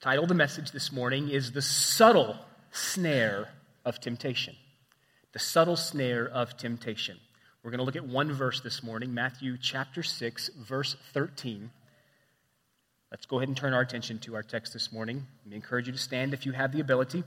[0.00, 2.34] title of the message this morning is The Subtle
[2.70, 3.50] Snare
[3.84, 4.56] of Temptation.
[5.32, 7.18] The Subtle Snare of Temptation.
[7.62, 11.70] We're going to look at one verse this morning, Matthew chapter 6, verse 13.
[13.10, 15.26] Let's go ahead and turn our attention to our text this morning.
[15.44, 17.22] Me encourage you to stand if you have the ability.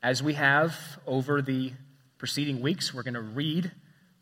[0.00, 0.78] As we have
[1.08, 1.72] over the
[2.18, 3.72] preceding weeks, we're going to read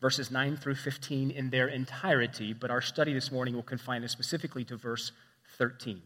[0.00, 4.10] verses 9 through 15 in their entirety, but our study this morning will confine us
[4.10, 5.12] specifically to verse
[5.60, 6.00] 13.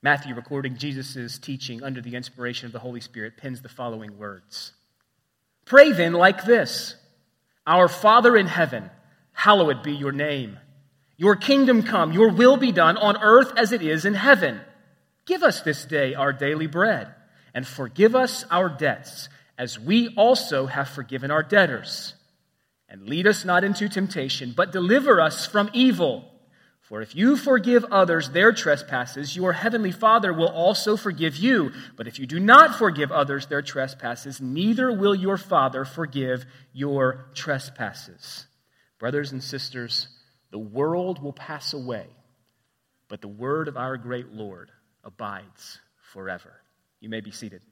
[0.00, 4.72] Matthew, recording Jesus' teaching under the inspiration of the Holy Spirit, pens the following words
[5.66, 6.96] Pray then like this
[7.66, 8.90] Our Father in heaven,
[9.32, 10.56] hallowed be your name.
[11.18, 14.62] Your kingdom come, your will be done on earth as it is in heaven.
[15.26, 17.14] Give us this day our daily bread,
[17.52, 22.14] and forgive us our debts, as we also have forgiven our debtors.
[22.88, 26.31] And lead us not into temptation, but deliver us from evil.
[26.92, 31.72] For if you forgive others their trespasses, your heavenly Father will also forgive you.
[31.96, 37.30] But if you do not forgive others their trespasses, neither will your Father forgive your
[37.32, 38.44] trespasses.
[38.98, 40.06] Brothers and sisters,
[40.50, 42.08] the world will pass away,
[43.08, 44.70] but the word of our great Lord
[45.02, 45.80] abides
[46.12, 46.52] forever.
[47.00, 47.62] You may be seated.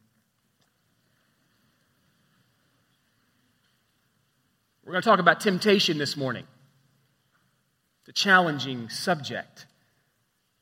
[4.83, 6.47] We're going to talk about temptation this morning
[8.09, 9.67] a challenging subject.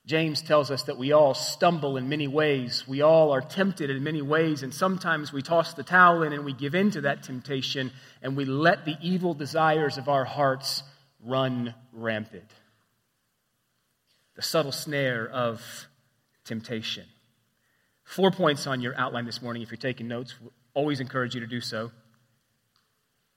[0.09, 2.85] James tells us that we all stumble in many ways.
[2.89, 6.47] We all are tempted in many ways, and sometimes we toss the towel in and
[6.47, 10.83] we give in to that temptation and we let the evil desires of our hearts
[11.23, 12.51] run rampant.
[14.37, 15.63] The subtle snare of
[16.45, 17.05] temptation.
[18.05, 19.63] Four points on your outline this morning.
[19.63, 20.35] If you're taking notes,
[20.73, 21.91] always encourage you to do so.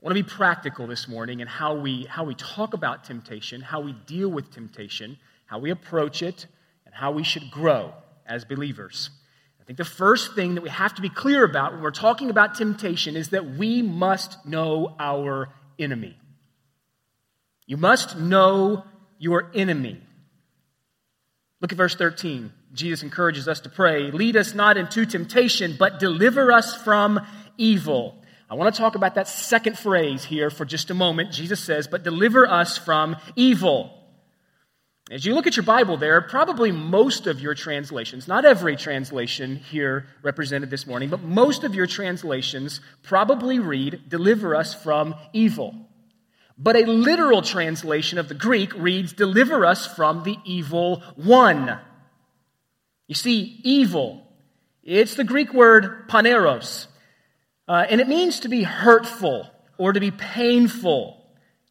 [0.02, 3.62] I want to be practical this morning in how we, how we talk about temptation,
[3.62, 6.48] how we deal with temptation, how we approach it,
[6.88, 7.94] and how we should grow
[8.26, 9.12] as believers.
[9.62, 12.32] I think the first thing that we have to be clear about when we're talking
[12.32, 16.18] about temptation is that we must know our enemy.
[17.68, 18.84] You must know
[19.20, 20.02] your enemy.
[21.60, 22.52] Look at verse 13.
[22.74, 27.20] Jesus encourages us to pray, Lead us not into temptation, but deliver us from
[27.56, 28.21] evil.
[28.52, 31.32] I want to talk about that second phrase here for just a moment.
[31.32, 33.98] Jesus says, But deliver us from evil.
[35.10, 39.56] As you look at your Bible there, probably most of your translations, not every translation
[39.56, 45.74] here represented this morning, but most of your translations probably read, Deliver us from evil.
[46.58, 51.80] But a literal translation of the Greek reads, Deliver us from the evil one.
[53.08, 54.28] You see, evil,
[54.84, 56.88] it's the Greek word poneros.
[57.72, 61.16] Uh, and it means to be hurtful or to be painful,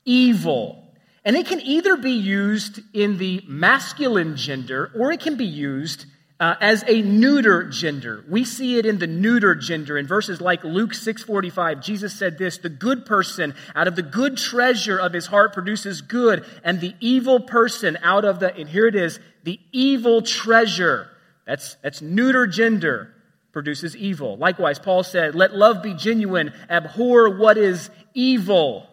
[0.06, 0.82] evil.
[1.26, 6.06] And it can either be used in the masculine gender or it can be used
[6.40, 8.24] uh, as a neuter gender.
[8.30, 11.82] We see it in the neuter gender in verses like Luke 6:45.
[11.82, 16.00] Jesus said this, "The good person out of the good treasure of his heart produces
[16.00, 21.10] good, and the evil person out of the and here it is, the evil treasure."
[21.44, 23.14] That's that's neuter gender
[23.52, 24.36] produces evil.
[24.36, 28.86] Likewise, Paul said, Let love be genuine, abhor what is evil,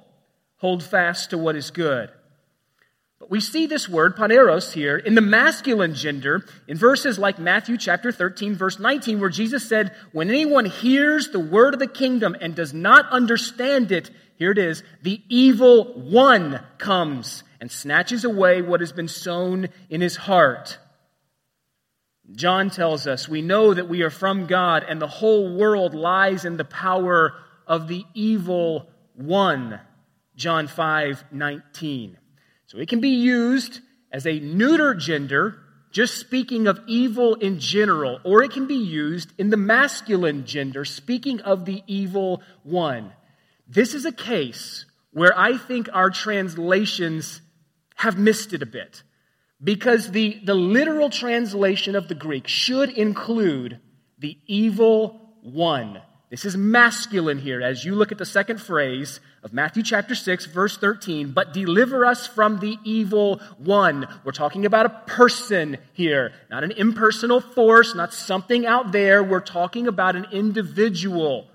[0.57, 2.09] hold fast to what is good.
[3.19, 7.77] But we see this word, poneros, here in the masculine gender in verses like Matthew
[7.77, 12.35] chapter 13, verse 19, where Jesus said, When anyone hears the word of the kingdom
[12.39, 18.61] and does not understand it, here it is, the evil one comes and snatches away
[18.61, 20.77] what has been sown in his heart.
[22.33, 26.43] John tells us we know that we are from God and the whole world lies
[26.43, 27.33] in the power
[27.65, 29.79] of the evil one.
[30.35, 32.17] John 5 19.
[32.67, 33.79] So it can be used
[34.11, 35.59] as a neuter gender,
[35.91, 40.83] just speaking of evil in general, or it can be used in the masculine gender,
[40.83, 43.13] speaking of the evil one.
[43.67, 47.41] This is a case where I think our translations
[47.95, 49.01] have missed it a bit
[49.63, 53.79] because the, the literal translation of the Greek should include
[54.19, 56.01] the evil one.
[56.29, 60.45] This is masculine here as you look at the second phrase of Matthew chapter 6,
[60.47, 61.31] verse 13.
[61.31, 64.07] But deliver us from the evil one.
[64.25, 69.23] We're talking about a person here, not an impersonal force, not something out there.
[69.23, 71.47] We're talking about an individual.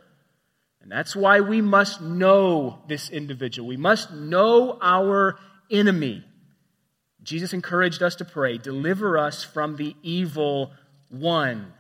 [0.81, 3.69] And that's why we must know this individual.
[3.69, 5.38] We must know our
[5.70, 6.25] enemy.
[7.22, 10.72] Jesus encouraged us to pray, deliver us from the evil
[11.08, 11.72] one.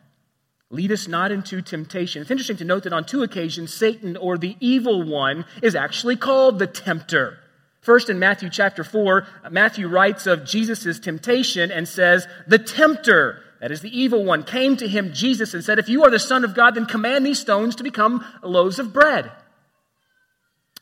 [0.70, 2.22] Lead us not into temptation.
[2.22, 6.16] It's interesting to note that on two occasions, Satan or the evil one is actually
[6.16, 7.38] called the tempter.
[7.82, 13.72] First, in Matthew chapter 4, Matthew writes of Jesus' temptation and says, The tempter, that
[13.72, 16.44] is the evil one, came to him, Jesus, and said, If you are the Son
[16.44, 19.32] of God, then command these stones to become loaves of bread.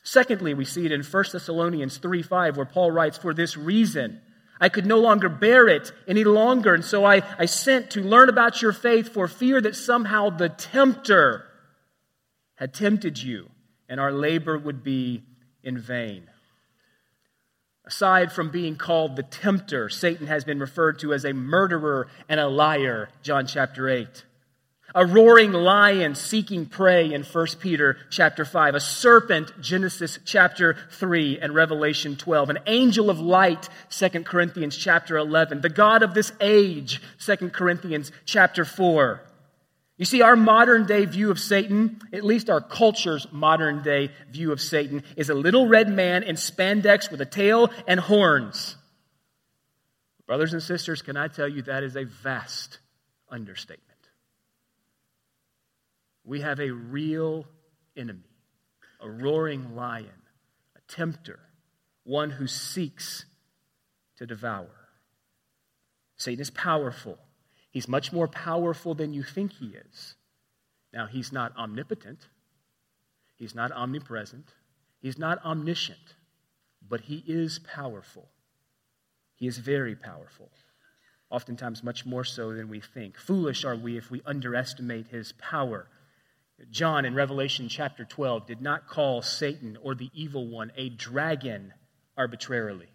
[0.03, 4.21] Secondly, we see it in 1 Thessalonians 3 5, where Paul writes, For this reason,
[4.61, 8.29] I could no longer bear it any longer, and so I, I sent to learn
[8.29, 11.47] about your faith for fear that somehow the tempter
[12.57, 13.49] had tempted you,
[13.89, 15.23] and our labor would be
[15.63, 16.29] in vain.
[17.87, 22.39] Aside from being called the tempter, Satan has been referred to as a murderer and
[22.39, 24.25] a liar, John chapter 8.
[24.95, 28.75] A roaring lion seeking prey in 1 Peter chapter 5.
[28.75, 32.51] A serpent, Genesis chapter 3 and Revelation 12.
[32.51, 35.61] An angel of light, 2 Corinthians chapter 11.
[35.61, 39.23] The God of this age, 2 Corinthians chapter 4.
[39.97, 44.51] You see, our modern day view of Satan, at least our culture's modern day view
[44.51, 48.77] of Satan, is a little red man in spandex with a tail and horns.
[50.27, 52.79] Brothers and sisters, can I tell you that is a vast
[53.29, 53.90] understatement?
[56.25, 57.47] We have a real
[57.97, 58.29] enemy,
[59.01, 60.23] a roaring lion,
[60.77, 61.41] a tempter,
[62.05, 63.25] one who seeks
[64.19, 64.71] to devour.
[66.17, 67.19] Satan is powerful.
[67.71, 70.17] He's much more powerful than you think he is.
[70.93, 72.27] Now, he's not omnipotent,
[73.37, 74.47] he's not omnipresent,
[75.01, 76.17] he's not omniscient,
[76.87, 78.29] but he is powerful.
[79.37, 80.51] He is very powerful,
[81.31, 83.17] oftentimes much more so than we think.
[83.17, 85.87] Foolish are we if we underestimate his power.
[86.71, 91.73] John in Revelation chapter 12 did not call Satan or the evil one a dragon
[92.17, 92.89] arbitrarily.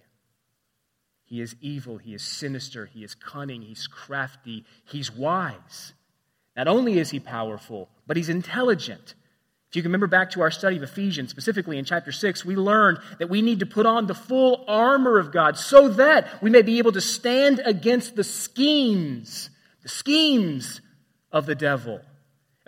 [1.24, 5.94] He is evil, he is sinister, he is cunning, he's crafty, he's wise.
[6.56, 9.16] Not only is he powerful, but he's intelligent.
[9.70, 12.56] If you can remember back to our study of Ephesians, specifically in chapter 6, we
[12.56, 16.50] learned that we need to put on the full armor of God so that we
[16.50, 19.50] may be able to stand against the schemes,
[19.82, 20.80] the schemes
[21.32, 22.00] of the devil.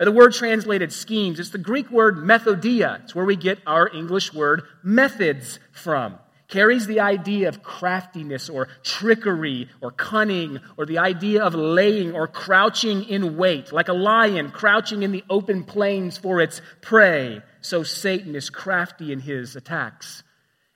[0.00, 3.02] Uh, the word translated schemes, it's the Greek word methodia.
[3.02, 6.18] It's where we get our English word methods from
[6.48, 12.26] carries the idea of craftiness or trickery or cunning or the idea of laying or
[12.26, 17.40] crouching in wait, like a lion crouching in the open plains for its prey.
[17.60, 20.22] So Satan is crafty in his attacks.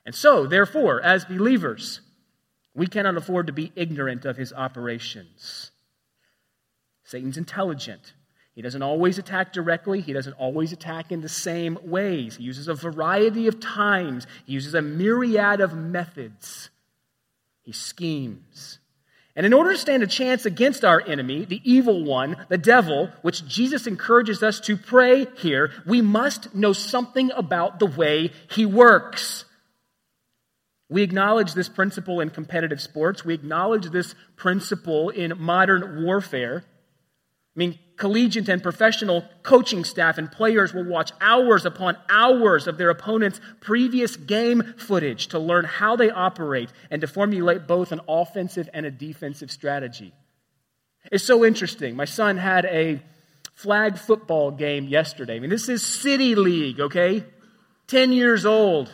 [0.04, 2.00] And so, therefore, as believers,
[2.74, 5.70] we cannot afford to be ignorant of his operations.
[7.04, 8.12] Satan's intelligent.
[8.54, 10.00] He doesn't always attack directly.
[10.00, 12.36] He doesn't always attack in the same ways.
[12.36, 14.26] He uses a variety of times.
[14.44, 16.68] He uses a myriad of methods.
[17.62, 18.78] He schemes.
[19.34, 23.08] And in order to stand a chance against our enemy, the evil one, the devil,
[23.22, 28.66] which Jesus encourages us to pray here, we must know something about the way he
[28.66, 29.46] works.
[30.90, 33.24] We acknowledge this principle in competitive sports.
[33.24, 36.64] We acknowledge this principle in modern warfare.
[36.66, 42.76] I mean, collegiate and professional coaching staff and players will watch hours upon hours of
[42.76, 48.00] their opponent's previous game footage to learn how they operate and to formulate both an
[48.08, 50.12] offensive and a defensive strategy.
[51.12, 51.94] It's so interesting.
[51.94, 53.00] My son had a
[53.54, 55.36] flag football game yesterday.
[55.36, 57.24] I mean, this is City League, okay?
[57.86, 58.92] 10 years old.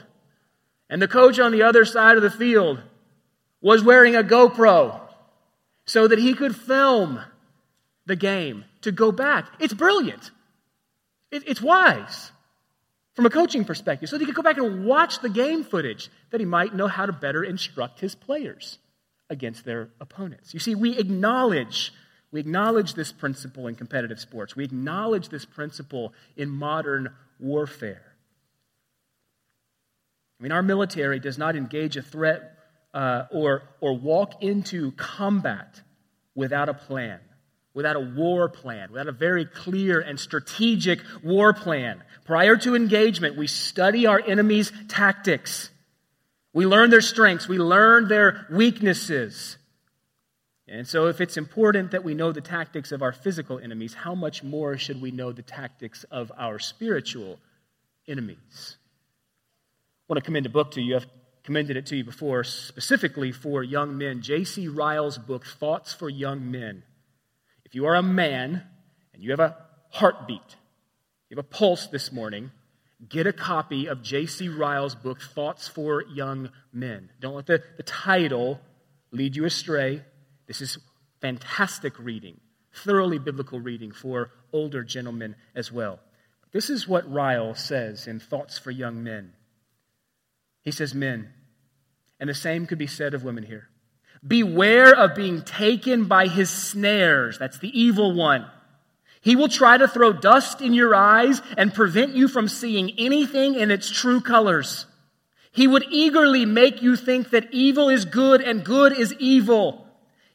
[0.90, 2.82] And the coach on the other side of the field
[3.62, 5.00] was wearing a GoPro
[5.86, 7.22] so that he could film
[8.04, 9.46] the game, to go back.
[9.58, 10.30] It's brilliant.
[11.30, 12.32] It, it's wise
[13.14, 14.08] from a coaching perspective.
[14.08, 16.86] So that he could go back and watch the game footage that he might know
[16.86, 18.78] how to better instruct his players
[19.28, 20.54] against their opponents.
[20.54, 21.92] You see, we acknowledge
[22.30, 24.54] we acknowledge this principle in competitive sports.
[24.54, 28.02] We acknowledge this principle in modern warfare.
[30.38, 32.54] I mean, our military does not engage a threat
[32.94, 35.80] uh, or, or walk into combat
[36.34, 37.20] without a plan
[37.74, 42.02] without a war plan, without a very clear and strategic war plan.
[42.24, 45.70] Prior to engagement, we study our enemy's tactics.
[46.52, 49.58] We learn their strengths, we learn their weaknesses.
[50.66, 54.14] And so, if it's important that we know the tactics of our physical enemies, how
[54.14, 57.38] much more should we know the tactics of our spiritual
[58.06, 58.76] enemies?
[60.08, 60.96] I want to commend a book to you.
[60.96, 61.06] I've
[61.42, 64.20] commended it to you before, specifically for young men.
[64.20, 64.68] J.C.
[64.68, 66.82] Ryle's book, Thoughts for Young Men.
[67.68, 68.62] If you are a man
[69.12, 69.54] and you have a
[69.90, 70.56] heartbeat,
[71.28, 72.50] you have a pulse this morning,
[73.06, 74.48] get a copy of J.C.
[74.48, 77.10] Ryle's book, Thoughts for Young Men.
[77.20, 78.58] Don't let the, the title
[79.10, 80.02] lead you astray.
[80.46, 80.78] This is
[81.20, 82.40] fantastic reading,
[82.72, 86.00] thoroughly biblical reading for older gentlemen as well.
[86.52, 89.34] This is what Ryle says in Thoughts for Young Men.
[90.62, 91.34] He says, Men,
[92.18, 93.68] And the same could be said of women here.
[94.26, 97.38] Beware of being taken by his snares.
[97.38, 98.46] That's the evil one.
[99.20, 103.54] He will try to throw dust in your eyes and prevent you from seeing anything
[103.54, 104.86] in its true colors.
[105.50, 109.87] He would eagerly make you think that evil is good and good is evil.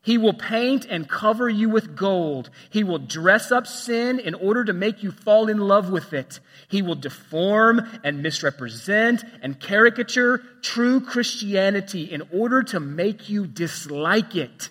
[0.04, 2.50] He will paint and cover you with gold.
[2.70, 6.42] He will dress up sin in order to make you fall in love with it.
[6.68, 14.36] He will deform and misrepresent and caricature true Christianity in order to make you dislike
[14.36, 14.70] it.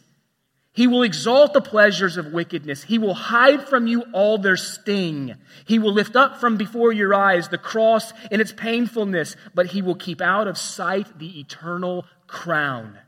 [0.74, 2.82] He will exalt the pleasures of wickedness.
[2.82, 5.36] He will hide from you all their sting.
[5.64, 9.80] He will lift up from before your eyes the cross in its painfulness, but he
[9.80, 12.98] will keep out of sight the eternal crown.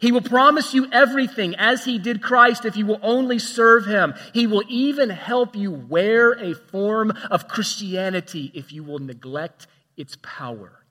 [0.00, 4.14] He will promise you everything as he did Christ if you will only serve him.
[4.32, 10.16] He will even help you wear a form of Christianity if you will neglect its
[10.22, 10.84] power.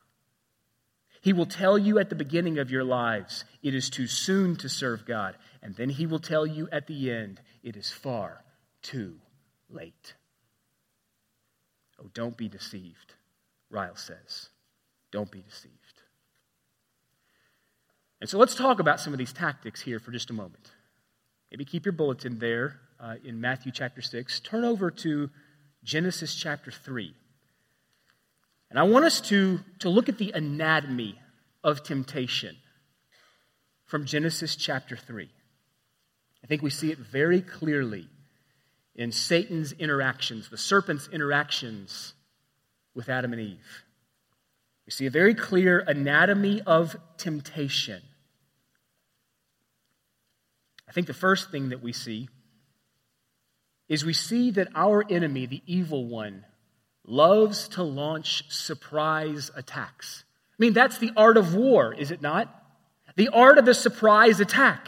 [1.21, 4.67] He will tell you at the beginning of your lives, it is too soon to
[4.67, 5.37] serve God.
[5.61, 8.43] And then he will tell you at the end, it is far
[8.81, 9.15] too
[9.69, 10.15] late.
[11.97, 13.13] Oh, don't be deceived,
[13.69, 14.49] Ryle says.
[15.11, 15.82] Don't be deceived.
[18.23, 20.71] And so let's talk about some of these tactics here for just a moment.
[21.51, 24.39] Maybe keep your bulletin there uh, in Matthew chapter 6.
[24.39, 25.29] Turn over to
[25.83, 27.13] Genesis chapter 3.
[28.69, 31.19] And I want us to, to look at the anatomy
[31.65, 32.55] of temptation
[33.83, 35.29] from Genesis chapter 3.
[36.45, 38.07] I think we see it very clearly
[38.95, 42.13] in Satan's interactions, the serpent's interactions
[42.95, 43.83] with Adam and Eve.
[44.85, 48.01] We see a very clear anatomy of temptation.
[50.93, 52.29] I think the first thing that we see
[53.89, 56.45] is we see that our enemy, the evil one,
[57.03, 60.23] loves to launch surprise attacks.
[60.51, 62.47] I mean, that's the art of war, is it not?
[63.15, 64.87] The art of the surprise attack.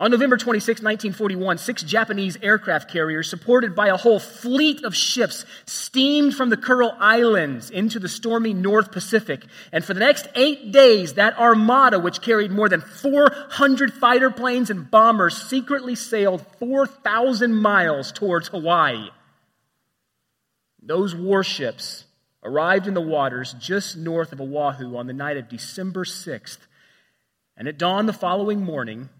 [0.00, 5.44] On November 26, 1941, six Japanese aircraft carriers, supported by a whole fleet of ships,
[5.66, 9.44] steamed from the Kuril Islands into the stormy North Pacific.
[9.72, 14.70] And for the next eight days, that armada, which carried more than 400 fighter planes
[14.70, 19.10] and bombers, secretly sailed 4,000 miles towards Hawaii.
[20.82, 22.06] Those warships
[22.42, 26.56] arrived in the waters just north of Oahu on the night of December 6th.
[27.54, 29.10] And at dawn the following morning,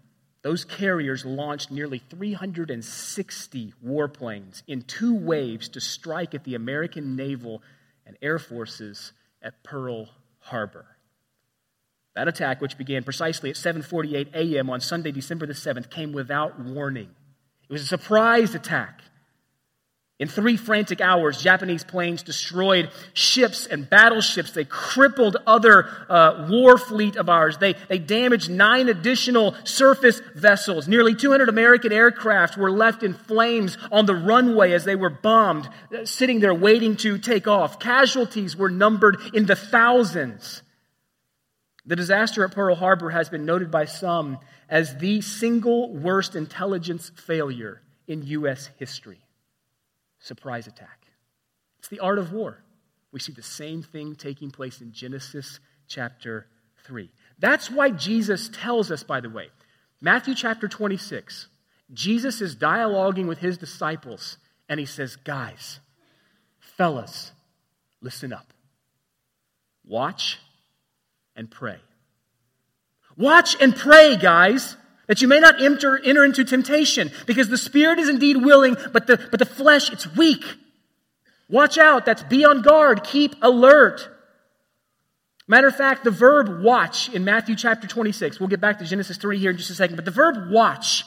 [0.43, 7.61] those carriers launched nearly 360 warplanes in two waves to strike at the American naval
[8.05, 10.85] and air forces at Pearl Harbor.
[12.15, 14.69] That attack, which began precisely at 7:48 a.m.
[14.69, 17.15] on Sunday, December the 7th, came without warning.
[17.69, 19.01] It was a surprise attack.
[20.21, 24.51] In three frantic hours, Japanese planes destroyed ships and battleships.
[24.51, 27.57] They crippled other uh, war fleet of ours.
[27.57, 30.87] They, they damaged nine additional surface vessels.
[30.87, 35.67] Nearly 200 American aircraft were left in flames on the runway as they were bombed,
[35.91, 37.79] uh, sitting there waiting to take off.
[37.79, 40.61] Casualties were numbered in the thousands.
[41.87, 44.37] The disaster at Pearl Harbor has been noted by some
[44.69, 48.69] as the single worst intelligence failure in U.S.
[48.77, 49.25] history
[50.21, 51.07] surprise attack.
[51.79, 52.63] It's the art of war.
[53.11, 56.47] We see the same thing taking place in Genesis chapter
[56.85, 57.09] 3.
[57.39, 59.49] That's why Jesus tells us, by the way,
[59.99, 61.47] Matthew chapter 26,
[61.93, 64.37] Jesus is dialoguing with his disciples,
[64.69, 65.79] and he says, Guys,
[66.59, 67.31] fellas,
[68.01, 68.53] listen up.
[69.85, 70.39] Watch
[71.35, 71.79] and pray.
[73.17, 74.77] Watch and pray, guys
[75.11, 79.07] that you may not enter, enter into temptation, because the spirit is indeed willing, but
[79.07, 80.45] the, but the flesh, it's weak.
[81.49, 82.05] Watch out.
[82.05, 83.03] That's be on guard.
[83.03, 84.07] Keep alert.
[85.49, 89.17] Matter of fact, the verb watch in Matthew chapter 26, we'll get back to Genesis
[89.17, 91.03] 3 here in just a second, but the verb watch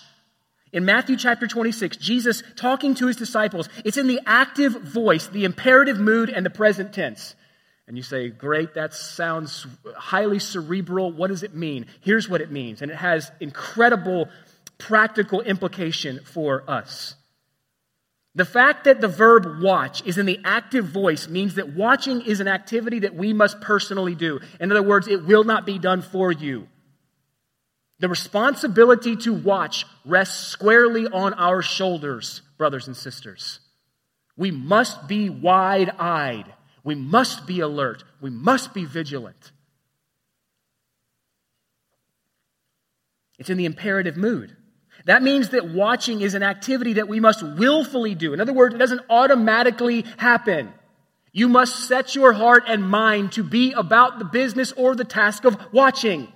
[0.70, 5.46] in Matthew chapter 26, Jesus talking to his disciples, it's in the active voice, the
[5.46, 7.34] imperative mood, and the present tense.
[7.86, 11.12] And you say, Great, that sounds highly cerebral.
[11.12, 11.86] What does it mean?
[12.00, 12.82] Here's what it means.
[12.82, 14.28] And it has incredible
[14.78, 17.14] practical implication for us.
[18.36, 22.40] The fact that the verb watch is in the active voice means that watching is
[22.40, 24.40] an activity that we must personally do.
[24.58, 26.66] In other words, it will not be done for you.
[28.00, 33.60] The responsibility to watch rests squarely on our shoulders, brothers and sisters.
[34.36, 36.52] We must be wide eyed
[36.84, 38.04] we must be alert.
[38.20, 39.52] We must be vigilant.
[43.38, 44.56] It's in the imperative mood.
[45.06, 48.32] That means that watching is an activity that we must willfully do.
[48.32, 50.72] In other words, it doesn't automatically happen.
[51.32, 55.44] You must set your heart and mind to be about the business or the task
[55.44, 56.32] of watching.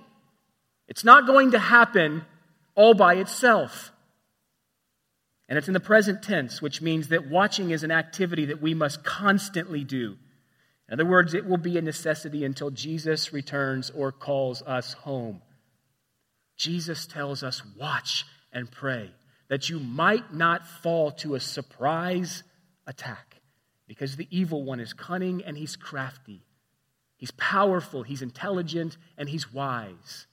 [0.87, 2.25] It's not going to happen
[2.75, 3.91] all by itself.
[5.47, 8.73] And it's in the present tense, which means that watching is an activity that we
[8.73, 10.17] must constantly do.
[10.89, 15.41] In other words, it will be a necessity until Jesus returns or calls us home.
[16.57, 19.11] Jesus tells us, watch and pray,
[19.49, 22.43] that you might not fall to a surprise
[22.87, 23.35] attack,
[23.87, 26.43] because the evil one is cunning and he's crafty.
[27.17, 30.25] He's powerful, he's intelligent, and he's wise.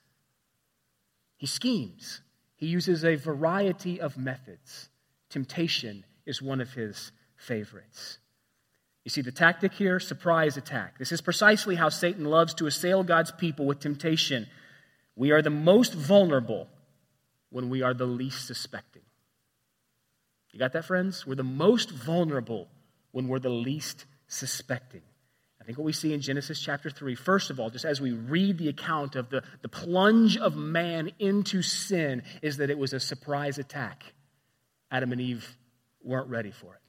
[1.36, 2.22] He schemes.
[2.54, 4.88] He uses a variety of methods.
[5.28, 8.18] Temptation is one of his favorites.
[9.06, 10.00] You see the tactic here?
[10.00, 10.98] Surprise attack.
[10.98, 14.48] This is precisely how Satan loves to assail God's people with temptation.
[15.14, 16.66] We are the most vulnerable
[17.50, 19.02] when we are the least suspecting.
[20.50, 21.24] You got that, friends?
[21.24, 22.66] We're the most vulnerable
[23.12, 25.02] when we're the least suspecting.
[25.60, 28.10] I think what we see in Genesis chapter 3, first of all, just as we
[28.10, 32.92] read the account of the, the plunge of man into sin, is that it was
[32.92, 34.02] a surprise attack.
[34.90, 35.56] Adam and Eve
[36.02, 36.85] weren't ready for it.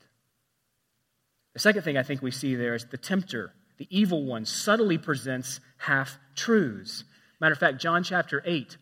[1.58, 5.00] The second thing I think we see there is the tempter, the evil one, subtly
[5.00, 7.04] presents half truths.
[7.42, 8.78] Matter of fact, John chapter 8,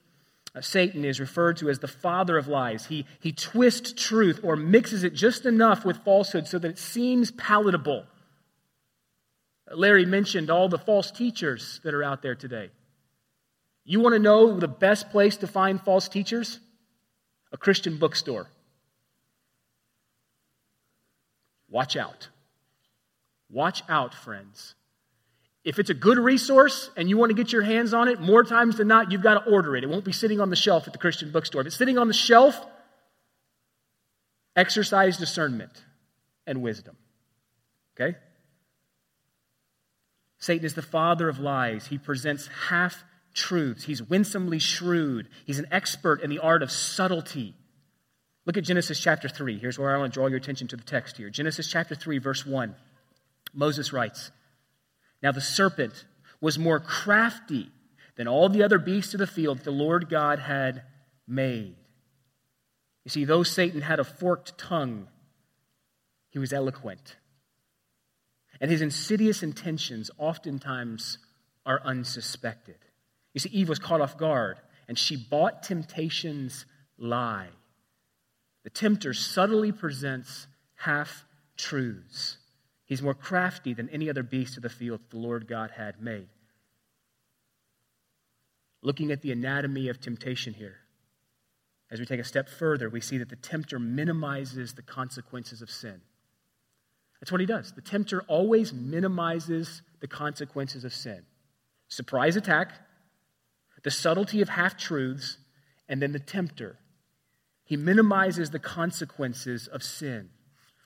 [0.54, 2.88] uh, Satan is referred to as the father of lies.
[2.88, 7.32] He, he twists truth or mixes it just enough with falsehood so that it seems
[7.32, 8.08] palatable.
[9.74, 12.72] Larry mentioned all the false teachers that are out there today.
[13.86, 16.60] You want to know the best place to find false teachers?
[17.54, 18.50] A Christian bookstore.
[21.70, 22.28] Watch out.
[23.56, 24.76] Watch out, friends.
[25.64, 28.44] If it's a good resource and you want to get your hands on it, more
[28.44, 29.86] times than not, you've got to order it.
[29.86, 31.62] It won't be sitting on the shelf at the Christian bookstore.
[31.62, 32.60] If it's sitting on the shelf,
[34.58, 35.72] exercise discernment
[36.46, 36.98] and wisdom.
[37.96, 38.18] Okay?
[40.38, 41.88] Satan is the father of lies.
[41.88, 43.86] He presents half truths.
[43.86, 45.30] He's winsomely shrewd.
[45.46, 47.56] He's an expert in the art of subtlety.
[48.46, 49.60] Look at Genesis chapter 3.
[49.60, 51.30] Here's where I want to draw your attention to the text here.
[51.30, 52.76] Genesis chapter 3, verse 1.
[53.56, 54.32] Moses writes
[55.24, 56.06] Now the serpent
[56.42, 57.72] was more crafty
[58.16, 60.84] than all the other beasts of the field that the Lord God had
[61.28, 61.76] made.
[63.04, 65.08] You see, though Satan had a forked tongue,
[66.30, 67.18] he was eloquent.
[68.60, 71.18] And his insidious intentions oftentimes
[71.66, 72.78] are unsuspected.
[73.34, 76.66] You see, Eve was caught off guard, and she bought temptation's
[76.98, 77.50] lie.
[78.64, 81.26] The tempter subtly presents half
[81.58, 82.38] truths.
[82.86, 86.30] He's more crafty than any other beast of the field the Lord God had made.
[88.82, 90.78] Looking at the anatomy of temptation here,
[91.90, 95.70] as we take a step further, we see that the tempter minimizes the consequences of
[95.72, 96.02] sin.
[97.20, 97.72] That's what he does.
[97.72, 101.24] The tempter always minimizes the consequences of sin.
[101.88, 102.72] Surprise attack,
[103.84, 105.38] the subtlety of half truths,
[105.88, 106.78] and then the tempter.
[107.64, 110.30] He minimizes the consequences of sin.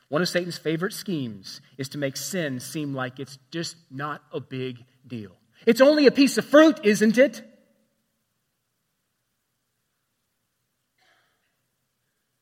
[0.10, 4.40] One of Satan's favorite schemes is to make sin seem like it's just not a
[4.40, 5.32] big deal.
[5.66, 7.44] It's only a piece of fruit, isn't it?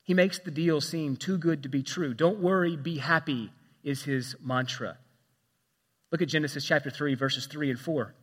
[0.04, 2.14] He makes the deal seem too good to be true.
[2.14, 3.52] Don't worry, be happy
[3.84, 4.98] is his mantra.
[6.12, 8.14] Look at Genesis chapter 3, verses 3 and 4.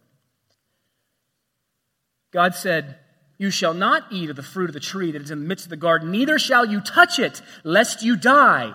[2.32, 2.98] God said,
[3.36, 5.66] You shall not eat of the fruit of the tree that is in the midst
[5.66, 8.74] of the garden, neither shall you touch it, lest you die.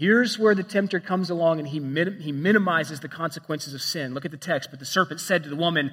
[0.00, 1.78] Here's where the tempter comes along and he,
[2.22, 4.14] he minimizes the consequences of sin.
[4.14, 4.70] Look at the text.
[4.70, 5.92] But the serpent said to the woman,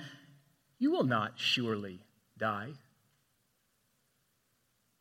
[0.80, 2.00] You will not surely
[2.38, 2.70] die.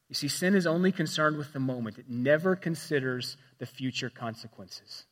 [0.08, 5.04] You see, sin is only concerned with the moment, it never considers the future consequences.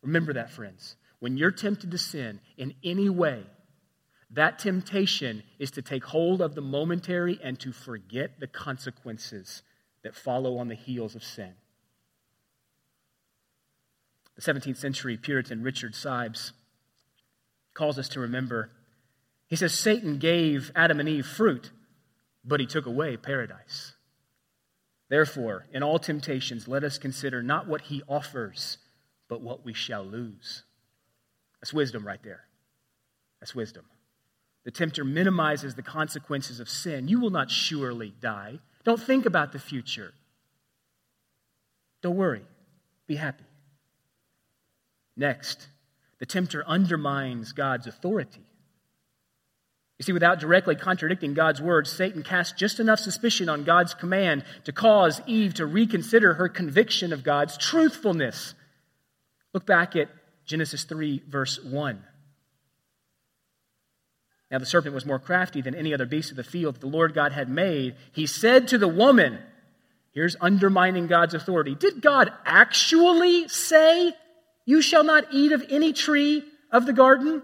[0.00, 0.94] Remember that, friends.
[1.18, 3.42] When you're tempted to sin in any way,
[4.30, 9.64] that temptation is to take hold of the momentary and to forget the consequences
[10.04, 11.54] that follow on the heels of sin.
[14.36, 16.52] The 17th century Puritan Richard Sibbes
[17.72, 18.70] calls us to remember.
[19.46, 21.70] He says Satan gave Adam and Eve fruit
[22.44, 23.94] but he took away paradise.
[25.08, 28.78] Therefore, in all temptations, let us consider not what he offers,
[29.28, 30.64] but what we shall lose.
[31.60, 32.44] That's wisdom right there.
[33.40, 33.84] That's wisdom.
[34.64, 37.08] The tempter minimizes the consequences of sin.
[37.08, 38.60] You will not surely die.
[38.84, 40.12] Don't think about the future.
[42.02, 42.42] Don't worry.
[43.06, 43.44] Be happy.
[45.16, 45.68] Next,
[46.18, 48.42] the tempter undermines God's authority.
[49.98, 54.44] You see, without directly contradicting God's word, Satan cast just enough suspicion on God's command
[54.64, 58.54] to cause Eve to reconsider her conviction of God's truthfulness.
[59.52, 60.08] Look back at
[60.46, 62.02] Genesis 3, verse 1.
[64.50, 66.86] Now the serpent was more crafty than any other beast of the field that the
[66.86, 67.94] Lord God had made.
[68.12, 69.38] He said to the woman,
[70.12, 71.74] Here's undermining God's authority.
[71.74, 74.12] Did God actually say,
[74.66, 77.42] You shall not eat of any tree of the garden?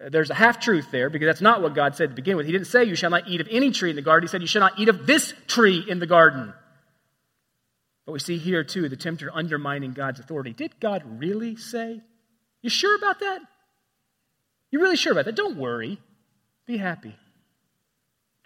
[0.00, 2.46] Uh, there's a half truth there because that's not what God said to begin with.
[2.46, 4.26] He didn't say, You shall not eat of any tree in the garden.
[4.26, 6.54] He said, You shall not eat of this tree in the garden.
[8.06, 10.52] But we see here, too, the tempter undermining God's authority.
[10.52, 12.00] Did God really say?
[12.62, 13.40] You sure about that?
[14.70, 15.36] You really sure about that?
[15.36, 16.00] Don't worry.
[16.66, 17.16] Be happy.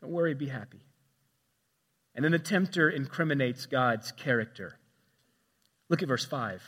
[0.01, 0.81] Don't worry, be happy.
[2.14, 4.79] And then the tempter incriminates God's character.
[5.88, 6.62] Look at verse 5.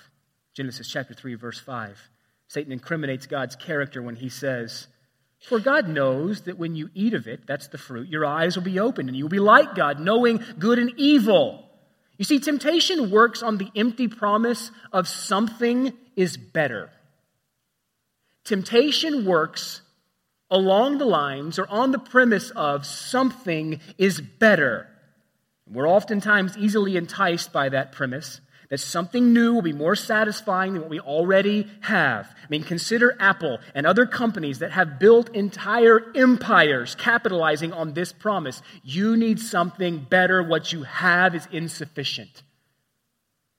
[0.56, 2.08] Genesis chapter 3, verse 5.
[2.48, 4.86] Satan incriminates God's character when he says,
[5.42, 8.64] For God knows that when you eat of it, that's the fruit, your eyes will
[8.64, 11.68] be opened and you will be like God, knowing good and evil.
[12.16, 16.88] You see, temptation works on the empty promise of something is better.
[18.44, 19.82] Temptation works
[20.50, 24.88] along the lines or on the premise of something is better.
[25.68, 30.82] We're oftentimes easily enticed by that premise that something new will be more satisfying than
[30.82, 32.26] what we already have.
[32.26, 38.12] I mean, consider Apple and other companies that have built entire empires capitalizing on this
[38.12, 38.62] promise.
[38.82, 40.42] You need something better.
[40.42, 42.42] What you have is insufficient.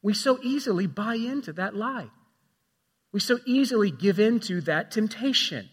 [0.02, 2.10] We so easily buy into that lie.
[3.12, 5.70] We so easily give in to that temptation.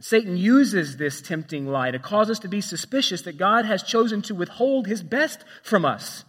[0.00, 4.22] Satan uses this tempting lie to cause us to be suspicious that God has chosen
[4.22, 6.24] to withhold his best from us.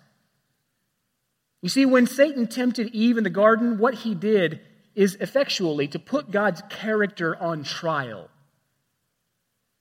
[1.63, 4.60] You see, when Satan tempted Eve in the garden, what he did
[4.95, 8.30] is effectually to put God's character on trial.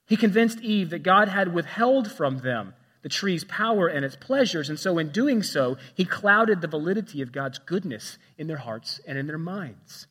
[0.06, 4.68] He convinced Eve that God had withheld from them the tree's power and its pleasures,
[4.68, 9.00] and so in doing so, he clouded the validity of God's goodness in their hearts
[9.04, 10.06] and in their minds.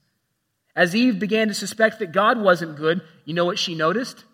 [0.75, 4.25] As Eve began to suspect that God wasn't good, you know what she noticed?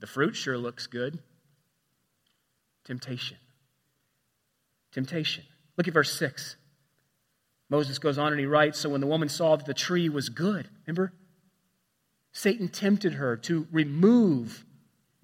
[0.00, 1.20] The fruit sure looks good.
[2.84, 3.36] Temptation.
[4.90, 5.44] Temptation.
[5.76, 6.56] Look at verse 6.
[7.68, 10.28] Moses goes on and he writes So when the woman saw that the tree was
[10.28, 11.12] good, remember?
[12.32, 14.64] Satan tempted her to remove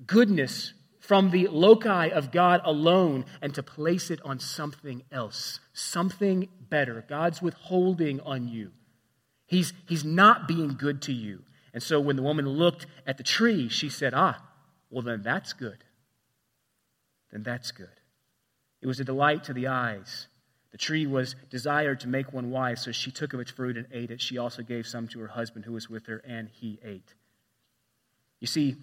[0.06, 6.48] goodness from the loci of God alone and to place it on something else, something
[6.68, 7.04] better.
[7.08, 8.72] God's withholding on you.
[9.46, 11.44] He's, he's not being good to you.
[11.72, 14.42] And so when the woman looked at the tree, she said, Ah,
[14.90, 15.84] well, then that's good.
[17.32, 17.88] Then that's good.
[18.80, 20.28] It was a delight to the eyes.
[20.70, 23.86] The tree was desired to make one wise, so she took of its fruit and
[23.90, 24.20] ate it.
[24.20, 27.14] She also gave some to her husband who was with her, and he ate.
[28.40, 28.76] You see,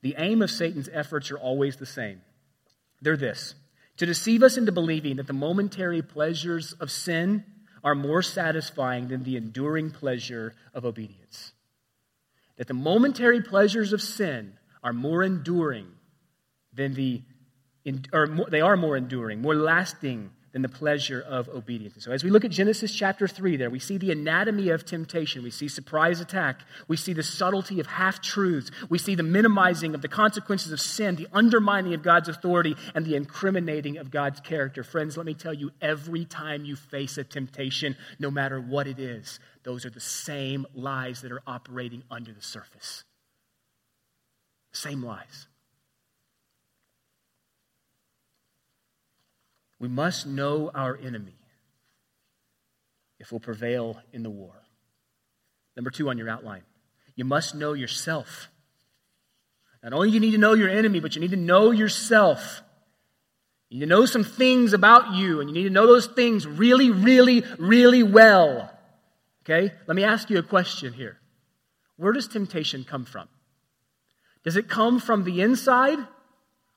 [0.00, 2.22] the aim of Satan's efforts are always the same.
[3.02, 3.54] They're this
[3.98, 7.44] to deceive us into believing that the momentary pleasures of sin
[7.82, 11.52] are more satisfying than the enduring pleasure of obedience.
[12.56, 15.86] That the momentary pleasures of sin are more enduring
[16.72, 17.22] than the,
[18.12, 22.02] or they are more enduring, more lasting than the pleasure of obedience.
[22.02, 25.42] So, as we look at Genesis chapter 3, there we see the anatomy of temptation.
[25.42, 26.62] We see surprise attack.
[26.88, 28.70] We see the subtlety of half truths.
[28.88, 33.04] We see the minimizing of the consequences of sin, the undermining of God's authority, and
[33.04, 34.82] the incriminating of God's character.
[34.82, 38.98] Friends, let me tell you every time you face a temptation, no matter what it
[38.98, 43.04] is, those are the same lies that are operating under the surface.
[44.72, 45.48] Same lies.
[49.78, 51.36] We must know our enemy
[53.18, 54.62] if we'll prevail in the war.
[55.76, 56.62] Number two on your outline,
[57.14, 58.48] you must know yourself.
[59.82, 62.62] Not only do you need to know your enemy, but you need to know yourself.
[63.68, 66.46] You need to know some things about you, and you need to know those things
[66.46, 68.70] really, really, really well.
[69.44, 69.72] Okay?
[69.86, 71.18] Let me ask you a question here.
[71.96, 73.28] Where does temptation come from?
[74.44, 75.98] Does it come from the inside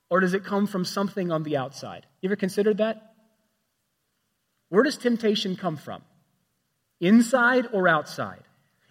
[0.10, 2.06] or does it come from something on the outside?
[2.22, 3.14] You ever considered that?
[4.70, 6.02] Where does temptation come from?
[7.00, 8.44] Inside or outside?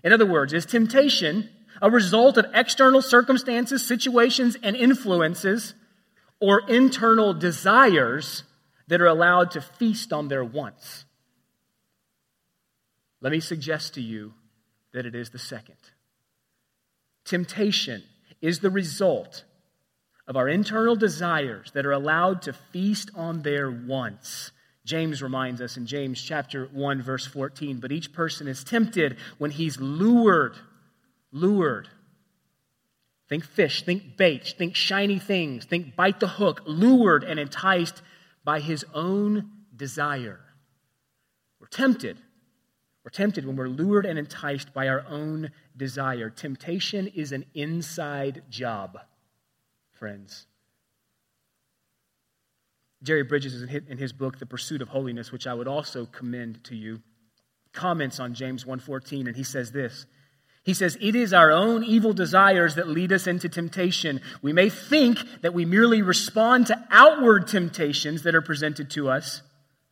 [0.03, 1.51] In other words, is temptation
[1.81, 5.75] a result of external circumstances, situations, and influences,
[6.41, 8.45] or internal desires
[8.89, 11.05] that are allowed to feast on their wants?
[13.21, 14.35] Let me suggest to you
[14.93, 15.77] that it is the second.
[17.25, 18.03] Temptation
[18.41, 19.45] is the result
[20.29, 24.53] of our internal desires that are allowed to feast on their wants.
[24.85, 29.51] James reminds us in James chapter 1 verse 14, but each person is tempted when
[29.51, 30.57] he's lured,
[31.33, 31.89] lured.
[33.29, 38.03] Think fish, think bait, think shiny things, think bite the hook, lured and enticed
[38.45, 40.41] by his own desire.
[41.61, 42.19] We're tempted
[43.05, 46.29] We're tempted when we're lured and enticed by our own desire.
[46.29, 48.99] Temptation is an inside job,
[49.99, 50.47] friends.
[53.03, 56.75] Jerry Bridges, in his book, The Pursuit of Holiness, which I would also commend to
[56.75, 57.01] you,
[57.73, 60.07] comments on James 1.14, and he says this.
[60.65, 64.21] He says, It is our own evil desires that lead us into temptation.
[64.43, 69.43] We may think that we merely respond to outward temptations that are presented to us,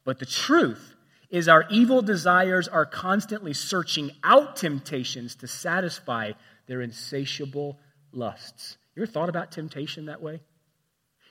[0.04, 0.94] but the truth
[1.30, 6.32] is our evil desires are constantly searching out temptations to satisfy
[6.66, 7.78] their insatiable
[8.12, 8.76] lusts.
[8.96, 10.40] You ever thought about temptation that way?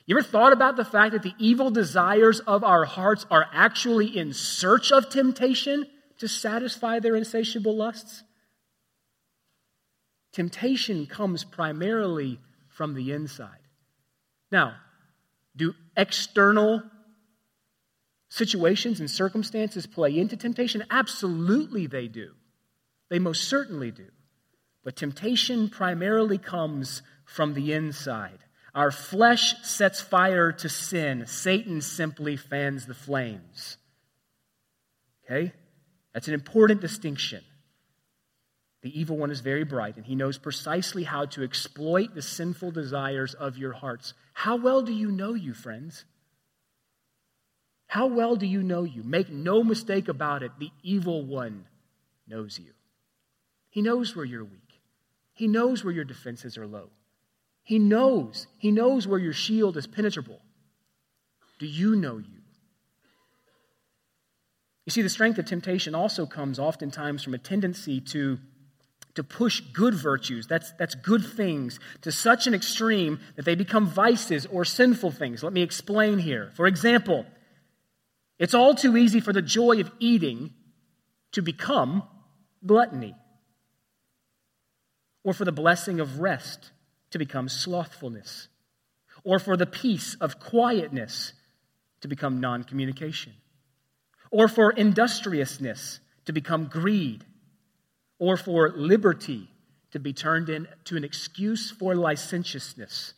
[0.06, 4.16] You ever thought about the fact that the evil desires of our hearts are actually
[4.16, 5.86] in search of temptation
[6.18, 8.22] to satisfy their insatiable lusts?
[10.32, 13.58] Temptation comes primarily from the inside.
[14.52, 14.74] Now,
[15.56, 16.84] do external
[18.28, 20.84] situations and circumstances play into temptation?
[20.88, 22.32] Absolutely, they do.
[23.08, 24.06] They most certainly do.
[24.86, 28.38] But temptation primarily comes from the inside.
[28.72, 33.78] Our flesh sets fire to sin, Satan simply fans the flames.
[35.24, 35.52] Okay?
[36.14, 37.42] That's an important distinction.
[38.82, 42.70] The evil one is very bright, and he knows precisely how to exploit the sinful
[42.70, 44.14] desires of your hearts.
[44.34, 46.04] How well do you know you, friends?
[47.88, 49.02] How well do you know you?
[49.02, 51.66] Make no mistake about it, the evil one
[52.28, 52.70] knows you.
[53.70, 54.65] He knows where you're weak,
[55.36, 56.88] he knows where your defenses are low.
[57.62, 58.46] He knows.
[58.58, 60.40] He knows where your shield is penetrable.
[61.58, 62.40] Do you know you?
[64.86, 68.38] You see, the strength of temptation also comes oftentimes from a tendency to,
[69.14, 73.86] to push good virtues, that's, that's good things, to such an extreme that they become
[73.86, 75.42] vices or sinful things.
[75.42, 76.50] Let me explain here.
[76.54, 77.26] For example,
[78.38, 80.54] it's all too easy for the joy of eating
[81.32, 82.04] to become
[82.64, 83.14] gluttony,
[85.26, 86.70] or for the blessing of rest
[87.10, 88.46] to become slothfulness,
[89.24, 91.32] or for the peace of quietness
[92.00, 93.32] to become non communication,
[94.30, 97.24] or for industriousness to become greed,
[98.20, 99.50] or for liberty
[99.90, 103.14] to be turned into an excuse for licentiousness.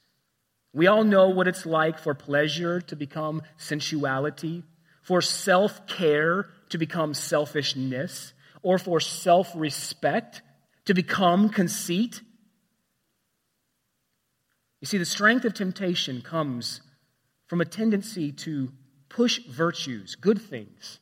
[0.72, 4.62] We all know what it's like for pleasure to become sensuality
[5.08, 10.42] for self care to become selfishness, or for self respect
[10.88, 12.22] to become conceit.
[14.80, 16.80] You see, the strength of temptation comes
[17.46, 18.72] from a tendency to
[19.10, 20.98] push virtues, good things,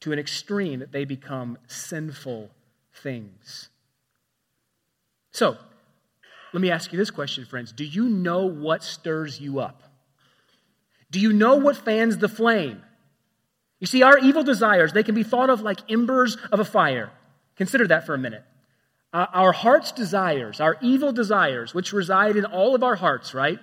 [0.00, 2.50] to an extreme that they become sinful
[2.92, 3.68] things.
[5.30, 5.56] So,
[6.52, 7.70] let me ask you this question, friends.
[7.70, 9.84] Do you know what stirs you up?
[11.12, 12.82] Do you know what fans the flame?
[13.78, 17.12] You see, our evil desires, they can be thought of like embers of a fire.
[17.54, 18.42] Consider that for a minute.
[19.12, 23.58] Uh, our heart's desires, our evil desires, which reside in all of our hearts, right?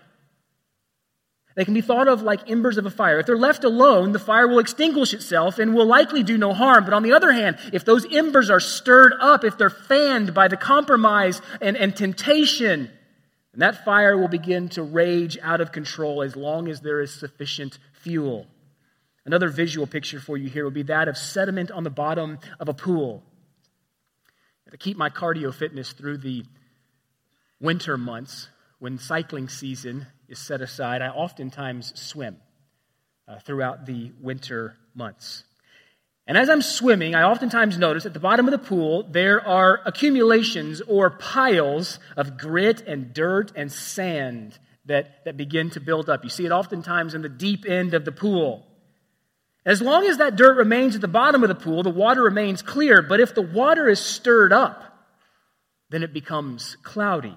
[1.55, 3.19] They can be thought of like embers of a fire.
[3.19, 6.85] If they're left alone, the fire will extinguish itself and will likely do no harm.
[6.85, 10.47] But on the other hand, if those embers are stirred up, if they're fanned by
[10.47, 12.91] the compromise and, and temptation,
[13.51, 17.11] and that fire will begin to rage out of control as long as there is
[17.13, 18.47] sufficient fuel.
[19.25, 22.69] Another visual picture for you here would be that of sediment on the bottom of
[22.69, 23.23] a pool.
[24.71, 26.43] To keep my cardio fitness through the
[27.59, 32.37] winter months, when cycling season is set aside, I oftentimes swim
[33.27, 35.43] uh, throughout the winter months.
[36.27, 39.81] And as I'm swimming, I oftentimes notice at the bottom of the pool there are
[39.85, 46.23] accumulations or piles of grit and dirt and sand that, that begin to build up.
[46.23, 48.67] You see it oftentimes in the deep end of the pool.
[49.65, 52.61] As long as that dirt remains at the bottom of the pool, the water remains
[52.61, 53.01] clear.
[53.01, 54.83] But if the water is stirred up,
[55.89, 57.35] then it becomes cloudy.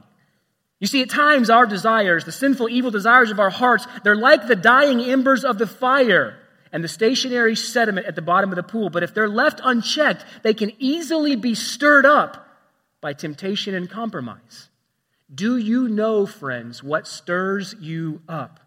[0.78, 4.46] You see, at times our desires, the sinful, evil desires of our hearts, they're like
[4.46, 6.38] the dying embers of the fire
[6.72, 8.90] and the stationary sediment at the bottom of the pool.
[8.90, 12.48] But if they're left unchecked, they can easily be stirred up
[13.00, 14.70] by temptation and compromise.
[15.32, 18.60] Do you know, friends, what stirs you up?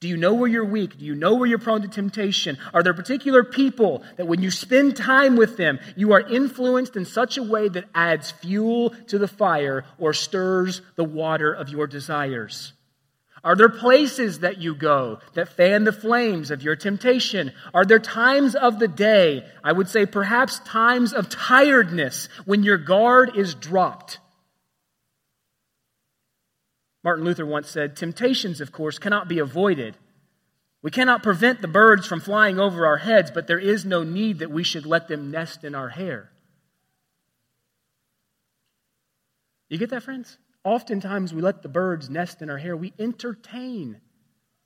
[0.00, 0.96] Do you know where you're weak?
[0.96, 2.56] Do you know where you're prone to temptation?
[2.72, 7.04] Are there particular people that when you spend time with them, you are influenced in
[7.04, 11.86] such a way that adds fuel to the fire or stirs the water of your
[11.86, 12.72] desires?
[13.44, 17.52] Are there places that you go that fan the flames of your temptation?
[17.74, 22.78] Are there times of the day, I would say perhaps times of tiredness, when your
[22.78, 24.18] guard is dropped?
[27.02, 29.96] Martin Luther once said Temptations, of course, cannot be avoided.
[30.82, 34.38] We cannot prevent the birds from flying over our heads, but there is no need
[34.38, 36.30] that we should let them nest in our hair.
[39.68, 40.38] You get that, friends?
[40.64, 42.76] Oftentimes, we let the birds nest in our hair.
[42.76, 44.00] We entertain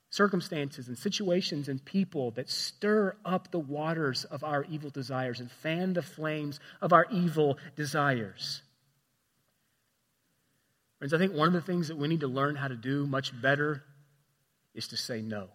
[0.09, 5.51] circumstances and situations and people that stir up the waters of our evil desires and
[5.51, 8.61] fan the flames of our evil desires.
[10.99, 13.05] Friends, I think one of the things that we need to learn how to do
[13.05, 13.83] much better
[14.73, 15.49] is to say no.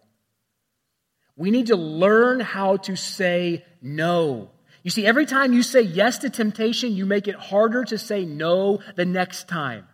[1.35, 4.49] We need to learn how to say no.
[4.83, 8.25] You see, every time you say yes to temptation, you make it harder to say
[8.25, 9.87] no the next time.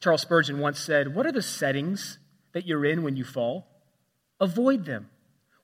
[0.00, 2.18] Charles Spurgeon once said, What are the settings
[2.52, 3.66] that you're in when you fall?
[4.40, 5.08] Avoid them.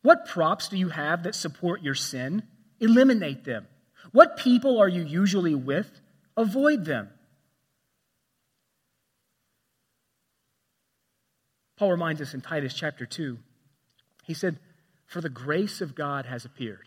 [0.03, 2.45] What props do you have that support your sin?
[2.81, 3.67] Eliminate them.
[4.13, 6.01] What people are you usually with?
[6.37, 7.11] Avoid them.
[11.81, 13.39] Paul reminds us in Titus chapter 2.
[14.25, 14.59] He said,
[15.07, 16.87] For the grace of God has appeared.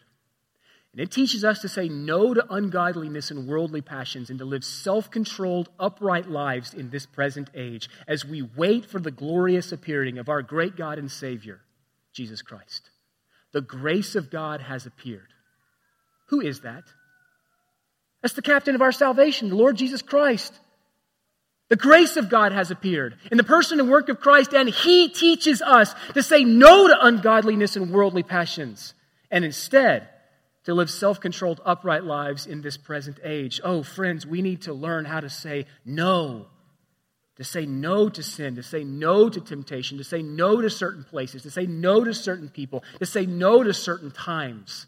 [0.91, 4.63] And it teaches us to say no to ungodliness and worldly passions and to live
[4.63, 10.19] self controlled, upright lives in this present age as we wait for the glorious appearing
[10.19, 11.61] of our great God and Savior,
[12.13, 12.91] Jesus Christ.
[13.51, 15.33] The grace of God has appeared.
[16.27, 16.83] Who is that?
[18.21, 20.53] That's the captain of our salvation, the Lord Jesus Christ.
[21.73, 25.09] The grace of God has appeared in the person and work of Christ, and He
[25.09, 28.93] teaches us to say no to ungodliness and worldly passions,
[29.31, 30.07] and instead
[30.65, 33.59] to live self controlled, upright lives in this present age.
[33.63, 36.45] Oh, friends, we need to learn how to say no.
[37.37, 41.03] To say no to sin, to say no to temptation, to say no to certain
[41.03, 44.85] places, to say no to certain people, to say no to certain times.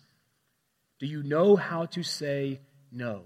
[1.00, 2.60] Do you know how to say
[2.92, 3.24] no?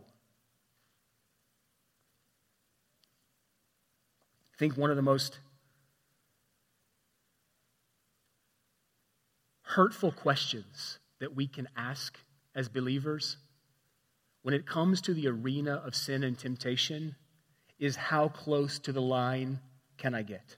[4.60, 5.40] Think one of the most
[9.62, 12.20] hurtful questions that we can ask
[12.54, 13.38] as believers
[14.42, 17.16] when it comes to the arena of sin and temptation
[17.80, 19.60] is how close to the line
[19.98, 20.58] can I get?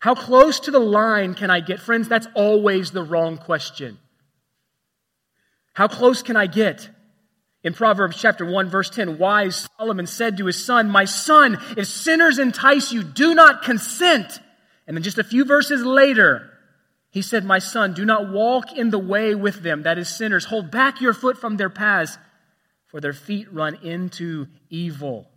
[0.00, 1.80] How close to the line can I get?
[1.80, 3.98] Friends, that's always the wrong question.
[5.72, 6.90] How close can I get?
[7.64, 11.86] In Proverbs chapter 1 verse 10, wise Solomon said to his son, My son, if
[11.86, 14.40] sinners entice you, do not consent.
[14.86, 16.50] And then just a few verses later,
[17.10, 20.46] he said, My son, do not walk in the way with them, that is sinners.
[20.46, 22.18] Hold back your foot from their paths,
[22.86, 25.28] for their feet run into evil.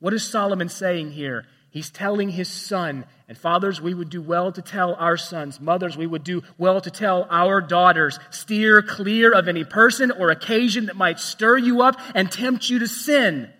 [0.00, 1.46] What is Solomon saying here?
[1.70, 5.60] He's telling his son, and fathers, we would do well to tell our sons.
[5.60, 8.18] Mothers, we would do well to tell our daughters.
[8.30, 12.80] Steer clear of any person or occasion that might stir you up and tempt you
[12.80, 13.50] to sin.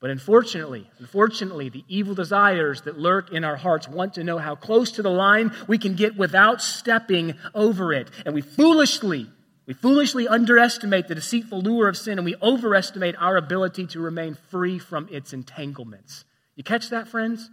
[0.00, 4.56] But unfortunately, unfortunately, the evil desires that lurk in our hearts want to know how
[4.56, 8.10] close to the line we can get without stepping over it.
[8.26, 9.30] And we foolishly,
[9.66, 14.36] we foolishly underestimate the deceitful lure of sin and we overestimate our ability to remain
[14.50, 16.24] free from its entanglements.
[16.56, 17.50] You catch that, friends?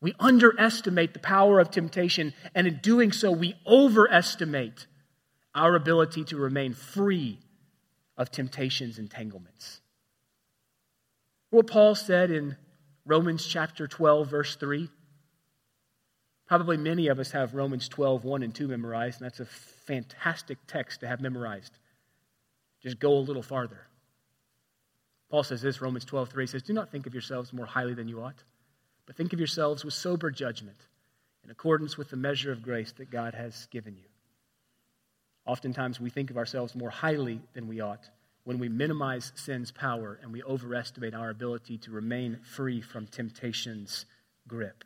[0.00, 4.86] We underestimate the power of temptation, and in doing so, we overestimate
[5.54, 7.40] our ability to remain free
[8.16, 9.80] of temptation's entanglements.
[11.50, 12.56] What Paul said in
[13.04, 14.88] Romans chapter 12, verse 3.
[16.46, 20.58] Probably many of us have Romans 12, 1 and 2 memorized, and that's a fantastic
[20.66, 21.78] text to have memorized.
[22.82, 23.87] Just go a little farther.
[25.30, 28.08] Paul says this, Romans 12, 3 says, Do not think of yourselves more highly than
[28.08, 28.42] you ought,
[29.06, 30.78] but think of yourselves with sober judgment,
[31.44, 34.08] in accordance with the measure of grace that God has given you.
[35.46, 38.08] Oftentimes we think of ourselves more highly than we ought
[38.44, 44.06] when we minimize sin's power and we overestimate our ability to remain free from temptation's
[44.46, 44.84] grip.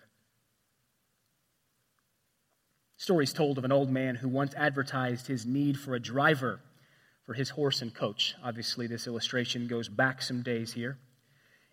[2.96, 6.60] Stories told of an old man who once advertised his need for a driver
[7.32, 8.34] for his horse and coach.
[8.44, 10.98] Obviously, this illustration goes back some days here.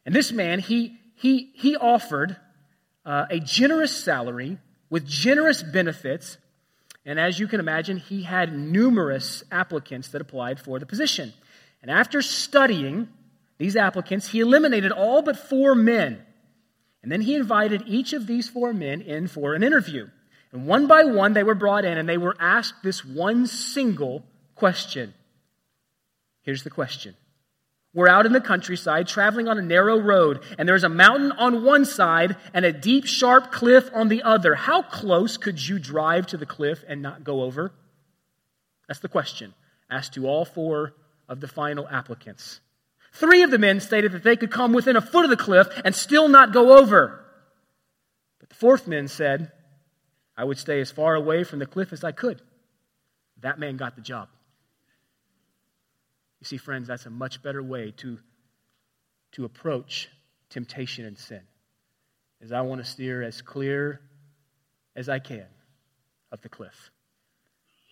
[0.06, 2.38] And this man, he, he, he offered
[3.06, 4.58] uh, a generous salary
[4.90, 6.38] with generous benefits.
[7.06, 11.34] And as you can imagine, he had numerous applicants that applied for the position.
[11.82, 13.10] And after studying
[13.58, 16.22] these applicants, he eliminated all but four men.
[17.04, 20.08] And then he invited each of these four men in for an interview.
[20.54, 24.24] And one by one, they were brought in and they were asked this one single
[24.56, 25.14] question
[26.50, 27.14] Here's the question.
[27.94, 31.64] We're out in the countryside traveling on a narrow road, and there's a mountain on
[31.64, 34.56] one side and a deep, sharp cliff on the other.
[34.56, 37.72] How close could you drive to the cliff and not go over?
[38.88, 39.54] That's the question
[39.92, 40.96] asked to all four
[41.28, 42.62] of the final applicants.
[43.14, 45.68] Three of the men stated that they could come within a foot of the cliff
[45.86, 47.24] and still not go over.
[48.40, 49.52] But the fourth man said,
[50.36, 52.42] I would stay as far away from the cliff as I could.
[53.42, 54.30] That man got the job.
[56.40, 58.18] You see, friends, that's a much better way to
[59.34, 60.10] to approach
[60.50, 61.42] temptation and sin
[62.42, 64.02] is I want to steer as clear
[64.96, 65.46] as I can
[66.32, 66.92] of the cliff.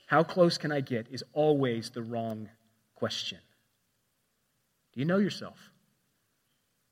[0.07, 2.49] How close can I get is always the wrong
[2.95, 3.39] question.
[4.93, 5.57] Do you know yourself?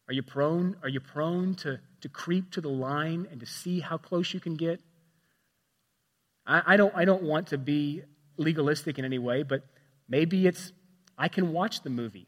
[0.07, 3.79] Are you prone, are you prone to, to creep to the line and to see
[3.79, 4.81] how close you can get?
[6.45, 8.03] I, I, don't, I don't want to be
[8.37, 9.63] legalistic in any way, but
[10.07, 10.73] maybe it's
[11.17, 12.27] I can watch the movie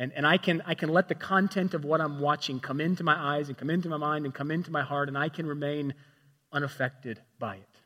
[0.00, 3.04] and, and I, can, I can let the content of what I'm watching come into
[3.04, 5.46] my eyes and come into my mind and come into my heart, and I can
[5.46, 5.92] remain
[6.50, 7.80] unaffected by it.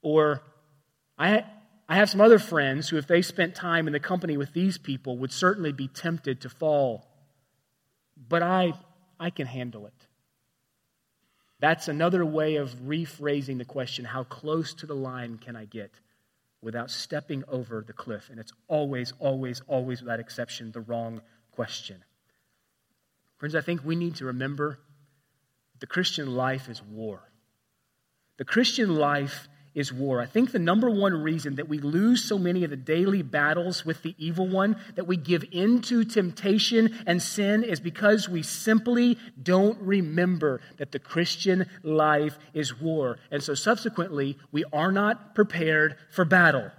[0.00, 0.40] Or
[1.18, 1.44] I,
[1.86, 4.78] I have some other friends who, if they spent time in the company with these
[4.78, 7.06] people, would certainly be tempted to fall.
[8.16, 8.72] But I,
[9.20, 10.06] I can handle it.
[11.60, 15.90] That's another way of rephrasing the question how close to the line can I get?
[16.64, 18.30] Without stepping over the cliff.
[18.30, 21.20] And it's always, always, always, without exception, the wrong
[21.52, 22.02] question.
[23.36, 24.78] Friends, I think we need to remember
[25.78, 27.20] the Christian life is war.
[28.38, 30.20] The Christian life is war.
[30.20, 33.84] I think the number one reason that we lose so many of the daily battles
[33.84, 39.18] with the evil one, that we give into temptation and sin, is because we simply
[39.42, 43.18] don't remember that the Christian life is war.
[43.30, 46.70] And so subsequently, we are not prepared for battle.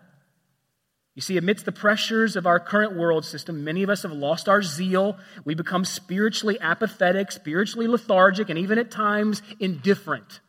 [1.15, 4.49] You see, amidst the pressures of our current world system, many of us have lost
[4.49, 5.17] our zeal.
[5.45, 10.41] We become spiritually apathetic, spiritually lethargic, and even at times indifferent.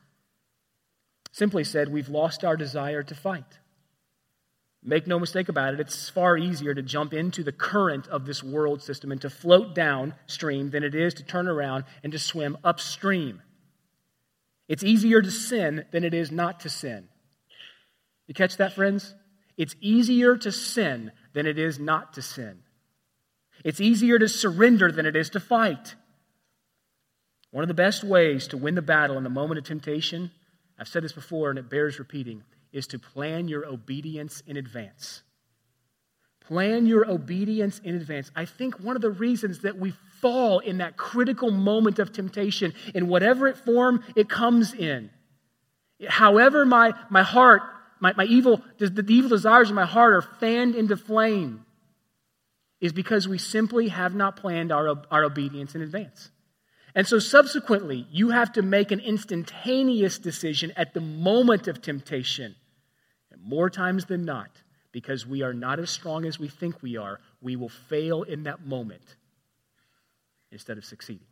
[1.36, 3.58] Simply said, we've lost our desire to fight.
[4.82, 8.42] Make no mistake about it, it's far easier to jump into the current of this
[8.42, 12.56] world system and to float downstream than it is to turn around and to swim
[12.64, 13.42] upstream.
[14.66, 17.06] It's easier to sin than it is not to sin.
[18.26, 19.14] You catch that, friends?
[19.58, 22.60] It's easier to sin than it is not to sin.
[23.62, 25.96] It's easier to surrender than it is to fight.
[27.50, 30.30] One of the best ways to win the battle in the moment of temptation
[30.78, 35.22] I've said this before and it bears repeating, is to plan your obedience in advance.
[36.40, 38.30] Plan your obedience in advance.
[38.36, 42.72] I think one of the reasons that we fall in that critical moment of temptation,
[42.94, 45.10] in whatever form it comes in,
[46.08, 47.62] however my, my heart,
[47.98, 51.64] my, my evil, the, the evil desires of my heart are fanned into flame,
[52.80, 56.30] is because we simply have not planned our, our obedience in advance.
[56.96, 62.56] And so, subsequently, you have to make an instantaneous decision at the moment of temptation.
[63.30, 64.48] And more times than not,
[64.92, 68.44] because we are not as strong as we think we are, we will fail in
[68.44, 69.16] that moment
[70.50, 71.26] instead of succeeding.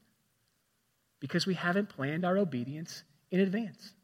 [1.18, 3.94] Because we haven't planned our obedience in advance.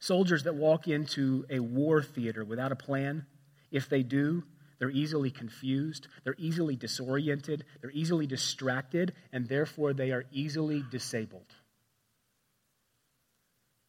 [0.00, 3.24] Soldiers that walk into a war theater without a plan,
[3.70, 4.44] if they do,
[4.82, 11.46] they're easily confused, they're easily disoriented, they're easily distracted, and therefore they are easily disabled.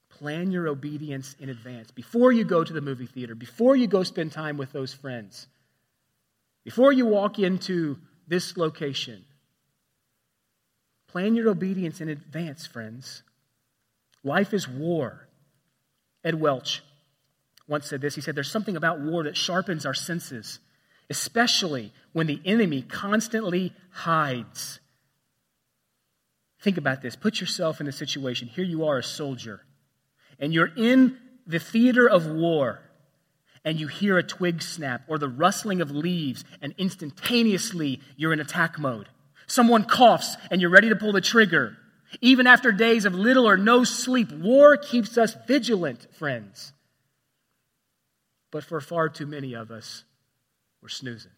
[0.10, 1.90] Plan your obedience in advance.
[1.90, 5.48] Before you go to the movie theater, before you go spend time with those friends,
[6.64, 9.26] before you walk into this location,
[11.08, 13.24] plan your obedience in advance, friends.
[14.24, 15.28] Life is war.
[16.24, 16.84] Ed Welch
[17.68, 18.14] once said this.
[18.14, 20.60] He said, There's something about war that sharpens our senses
[21.10, 24.80] especially when the enemy constantly hides.
[26.62, 27.16] Think about this.
[27.16, 28.48] Put yourself in the situation.
[28.48, 29.62] Here you are, a soldier,
[30.40, 32.80] and you're in the theater of war,
[33.66, 38.40] and you hear a twig snap or the rustling of leaves, and instantaneously you're in
[38.40, 39.10] attack mode.
[39.46, 41.78] Someone coughs, and you're ready to pull the trigger.
[42.22, 46.72] Even after days of little or no sleep, war keeps us vigilant, friends.
[48.52, 50.04] But for far too many of us,
[50.84, 51.32] we're snoozing.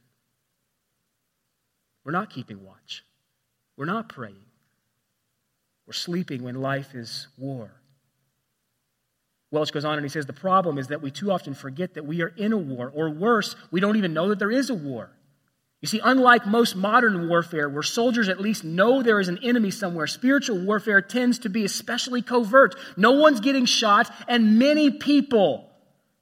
[2.04, 3.06] We're not keeping watch.
[3.78, 4.43] We're not praying.
[5.86, 7.70] We're sleeping when life is war.
[9.52, 12.08] Welch goes on and he says the problem is that we too often forget that
[12.08, 14.76] we are in a war, or worse, we don't even know that there is a
[14.76, 15.12] war.
[15.82, 19.70] You see, unlike most modern warfare, where soldiers at least know there is an enemy
[19.70, 22.76] somewhere, spiritual warfare tends to be especially covert.
[22.98, 25.70] No one's getting shot, and many people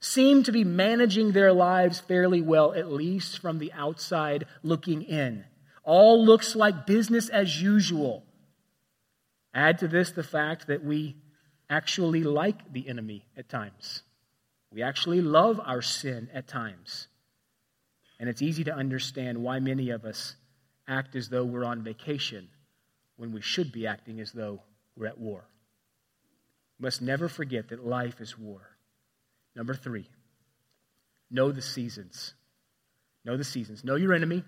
[0.04, 5.44] seem to be managing their lives fairly well, at least from the outside looking in.
[5.82, 8.22] All looks like business as usual.
[9.54, 11.16] Add to this the fact that we
[11.70, 14.02] actually like the enemy at times.
[14.70, 17.08] We actually love our sin at times.
[18.20, 20.36] And it's easy to understand why many of us
[20.86, 22.48] act as though we're on vacation
[23.16, 24.60] when we should be acting as though
[24.96, 25.44] we're at war.
[26.78, 28.73] We must never forget that life is war.
[29.56, 30.08] Number three,
[31.30, 32.34] know the seasons.
[33.24, 33.84] Know the seasons.
[33.84, 34.44] Know your enemy.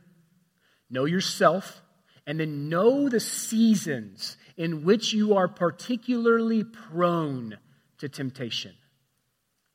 [0.91, 1.83] Know yourself.
[2.27, 7.57] And then know the seasons in which you are particularly prone
[7.99, 8.75] to temptation.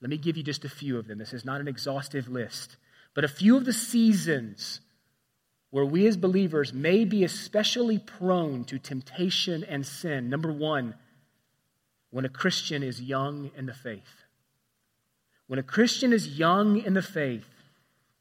[0.02, 1.18] Let me give you just a few of them.
[1.18, 2.76] This is not an exhaustive list,
[3.14, 4.82] but a few of the seasons
[5.70, 10.30] where we as believers may be especially prone to temptation and sin.
[10.30, 10.96] Number one,
[12.10, 14.21] when a Christian is young in the faith.
[15.52, 17.46] When a Christian is young in the faith,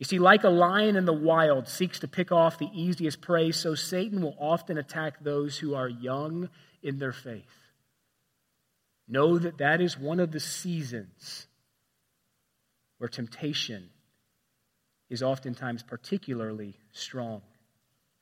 [0.00, 3.52] you see, like a lion in the wild seeks to pick off the easiest prey,
[3.52, 6.48] so Satan will often attack those who are young
[6.82, 7.44] in their faith.
[9.06, 11.46] Know that that is one of the seasons
[12.98, 13.90] where temptation
[15.08, 17.42] is oftentimes particularly strong.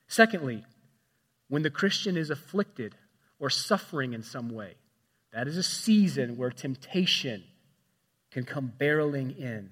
[0.07, 0.67] Secondly,
[1.49, 2.95] when the Christian is afflicted
[3.39, 4.75] or suffering in some way,
[5.33, 7.45] that is a season where temptation
[8.31, 9.71] can come barreling in.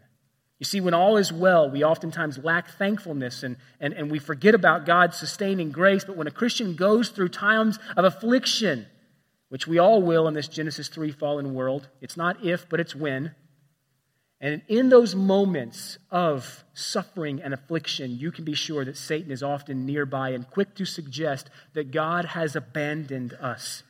[0.58, 4.54] You see, when all is well, we oftentimes lack thankfulness and, and, and we forget
[4.54, 6.04] about God's sustaining grace.
[6.04, 8.86] But when a Christian goes through times of affliction,
[9.50, 12.94] which we all will in this Genesis 3 fallen world, it's not if, but it's
[12.94, 13.34] when.
[14.40, 19.42] And in those moments of suffering and affliction, you can be sure that Satan is
[19.42, 23.82] often nearby and quick to suggest that God has abandoned us.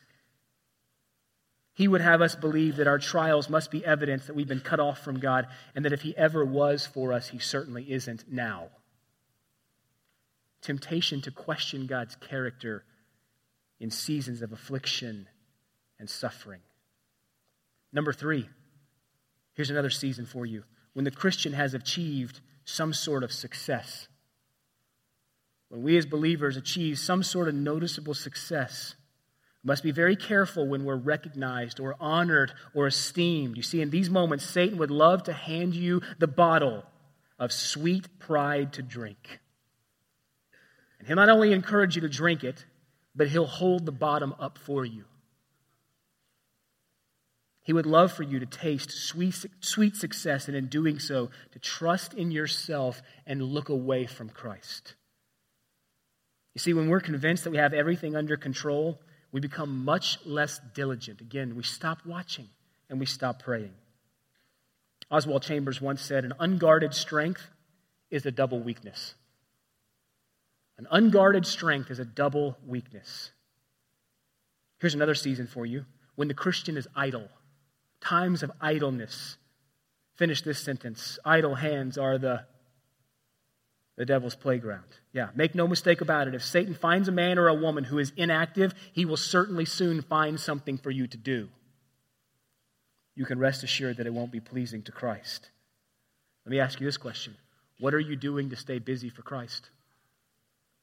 [1.76, 4.80] He would have us believe that our trials must be evidence that we've been cut
[4.80, 5.46] off from God,
[5.76, 8.70] and that if He ever was for us, He certainly isn't now.
[10.60, 12.82] Temptation to question God's character
[13.78, 15.28] in seasons of affliction
[16.00, 16.62] and suffering.
[17.92, 18.48] Number three,
[19.56, 24.06] Here's another season for you when the Christian has achieved some sort of success.
[25.70, 28.94] When we as believers achieve some sort of noticeable success,
[29.66, 33.56] must be very careful when we're recognized or honored or esteemed.
[33.56, 36.84] You see, in these moments, Satan would love to hand you the bottle
[37.36, 39.40] of sweet pride to drink.
[41.00, 42.64] And he'll not only encourage you to drink it,
[43.16, 45.04] but he'll hold the bottom up for you.
[47.62, 51.58] He would love for you to taste sweet, sweet success, and in doing so, to
[51.58, 54.94] trust in yourself and look away from Christ.
[56.54, 59.00] You see, when we're convinced that we have everything under control,
[59.36, 61.20] we become much less diligent.
[61.20, 62.48] Again, we stop watching
[62.88, 63.74] and we stop praying.
[65.10, 67.46] Oswald Chambers once said, An unguarded strength
[68.10, 69.14] is a double weakness.
[70.78, 73.30] An unguarded strength is a double weakness.
[74.80, 75.84] Here's another season for you
[76.14, 77.28] when the Christian is idle
[78.00, 79.36] times of idleness.
[80.14, 81.18] Finish this sentence.
[81.26, 82.46] Idle hands are the,
[83.96, 84.84] the devil's playground.
[85.12, 86.34] Yeah, make no mistake about it.
[86.34, 90.02] If Satan finds a man or a woman who is inactive, he will certainly soon
[90.02, 91.48] find something for you to do.
[93.14, 95.48] You can rest assured that it won't be pleasing to Christ.
[96.44, 97.36] Let me ask you this question
[97.80, 99.70] What are you doing to stay busy for Christ?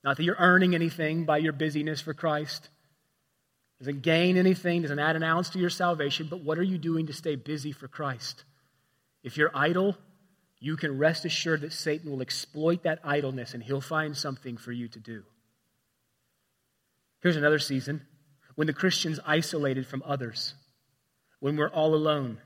[0.03, 2.69] Not that you're earning anything by your busyness for Christ,
[3.79, 7.07] doesn't gain anything, doesn't add an ounce to your salvation, but what are you doing
[7.07, 8.43] to stay busy for Christ?
[9.23, 9.97] If you're idle,
[10.63, 14.71] you can rest assured that Satan will exploit that idleness and he'll find something for
[14.71, 15.23] you to do.
[17.21, 18.03] Here's another season
[18.55, 20.53] when the Christian's isolated from others,
[21.41, 22.37] when we're all alone.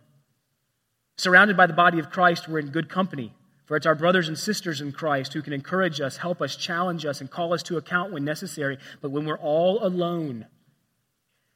[1.17, 3.35] Surrounded by the body of Christ, we're in good company.
[3.67, 7.05] For it's our brothers and sisters in Christ who can encourage us, help us, challenge
[7.05, 8.79] us, and call us to account when necessary.
[8.99, 10.47] But when we're all alone,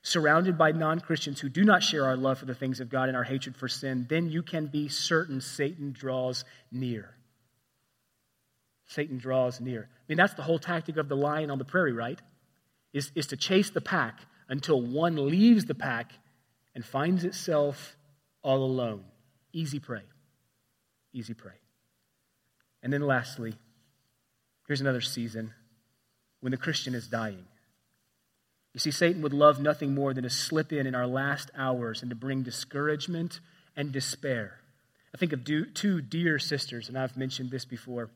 [0.02, 3.08] surrounded by non Christians who do not share our love for the things of God
[3.08, 7.16] and our hatred for sin, then you can be certain Satan draws near.
[8.88, 9.88] Satan draws near.
[9.92, 12.20] I mean, that's the whole tactic of the lion on the prairie, right?
[12.94, 16.12] Is, is to chase the pack until one leaves the pack
[16.76, 17.96] and finds itself
[18.42, 19.06] all alone.
[19.54, 20.04] Easy prey.
[21.14, 21.54] Easy prey.
[22.84, 23.54] And then lastly,
[24.68, 25.54] here's another season
[26.42, 27.46] when the Christian is dying.
[28.74, 32.02] You see, Satan would love nothing more than to slip in in our last hours
[32.02, 33.40] and to bring discouragement
[33.76, 34.60] and despair.
[35.14, 38.10] I think of two dear sisters, and I've mentioned this before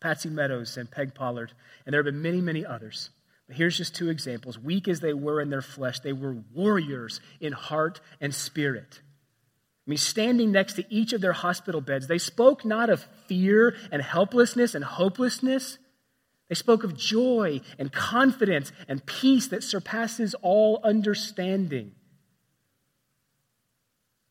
[0.00, 1.52] Patsy Meadows and Peg Pollard,
[1.84, 3.10] and there have been many, many others.
[3.48, 4.58] But here's just two examples.
[4.58, 9.00] Weak as they were in their flesh, they were warriors in heart and spirit.
[9.86, 13.74] I mean, standing next to each of their hospital beds, they spoke not of fear
[13.90, 15.78] and helplessness and hopelessness
[16.50, 21.92] they spoke of joy and confidence and peace that surpasses all understanding.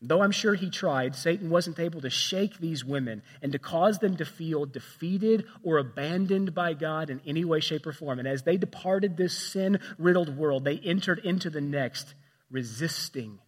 [0.02, 4.00] Though I'm sure he tried, Satan wasn't able to shake these women and to cause
[4.00, 8.20] them to feel defeated or abandoned by God in any way, shape, or form.
[8.20, 12.16] And as they departed this sin riddled world, they entered into the next,
[12.52, 13.40] resisting,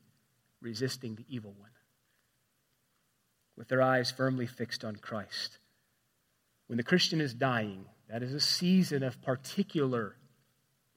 [0.62, 1.72] resisting the evil one,
[3.58, 5.58] with their eyes firmly fixed on Christ
[6.68, 10.16] When the Christian is dying, that is a season of particular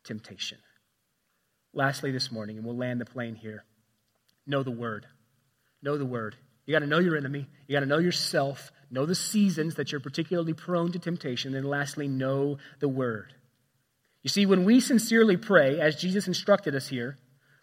[0.02, 0.58] temptation.
[1.72, 3.64] Lastly, this morning, and we'll land the plane here
[4.46, 5.06] know the Word.
[5.80, 6.36] Know the Word.
[6.66, 7.48] You got to know your enemy.
[7.66, 8.72] You got to know yourself.
[8.90, 11.54] Know the seasons that you're particularly prone to temptation.
[11.54, 13.32] And lastly, know the Word.
[14.22, 17.16] You see, when we sincerely pray, as Jesus instructed us here,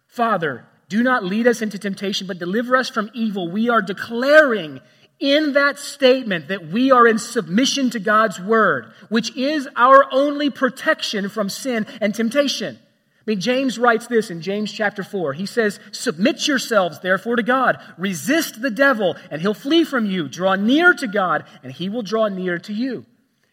[0.07, 4.81] Father, do not lead us into temptation, but deliver us from evil, we are declaring
[5.21, 10.49] in that statement that we are in submission to God's Word, which is our only
[10.49, 12.77] protection from sin and temptation.
[13.21, 15.33] I mean, James writes this in James chapter 4.
[15.33, 17.79] He says, Submit yourselves, therefore, to God.
[17.99, 20.27] Resist the devil, and he'll flee from you.
[20.27, 23.05] Draw near to God, and he will draw near to you.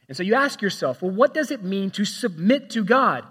[0.09, 3.27] And so you ask yourself, well, what does it mean to submit to God?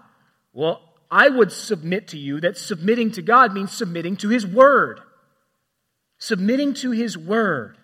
[0.54, 0.80] Well,
[1.10, 5.00] I would submit to you that submitting to God means submitting to His Word.
[6.20, 7.78] Submitting to His Word.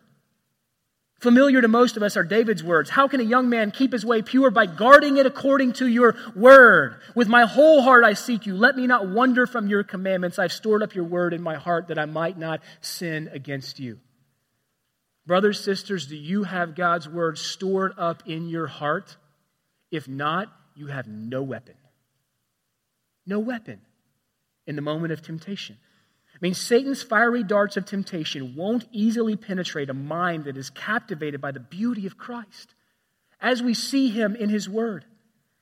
[1.24, 4.06] Familiar to most of us are David's words How can a young man keep his
[4.06, 4.52] way pure?
[4.52, 7.00] By guarding it according to your word.
[7.16, 8.58] With my whole heart I seek you.
[8.58, 10.38] Let me not wander from your commandments.
[10.38, 14.02] I've stored up your word in my heart that I might not sin against you.
[15.26, 19.16] Brothers, sisters, do you have God's word stored up in your heart?
[19.92, 21.76] If not, you have no weapon.
[23.26, 23.80] No weapon
[24.68, 25.78] in the moment of temptation.
[26.44, 31.40] I mean, Satan's fiery darts of temptation won't easily penetrate a mind that is captivated
[31.40, 32.76] by the beauty of Christ
[33.40, 35.06] as we see him in his word.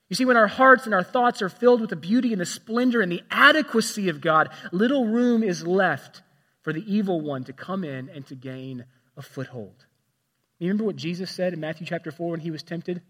[0.10, 2.48] You see, when our hearts and our thoughts are filled with the beauty and the
[2.48, 6.24] splendor and the adequacy of God, little room is left
[6.64, 9.86] for the evil one to come in and to gain a foothold.
[10.58, 13.04] You remember what Jesus said in Matthew chapter 4 when he was tempted?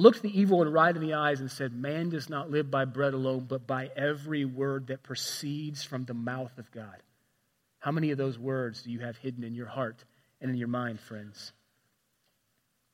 [0.00, 2.86] Looked the evil one right in the eyes and said, Man does not live by
[2.86, 7.02] bread alone, but by every word that proceeds from the mouth of God.
[7.80, 10.02] How many of those words do you have hidden in your heart
[10.40, 11.52] and in your mind, friends?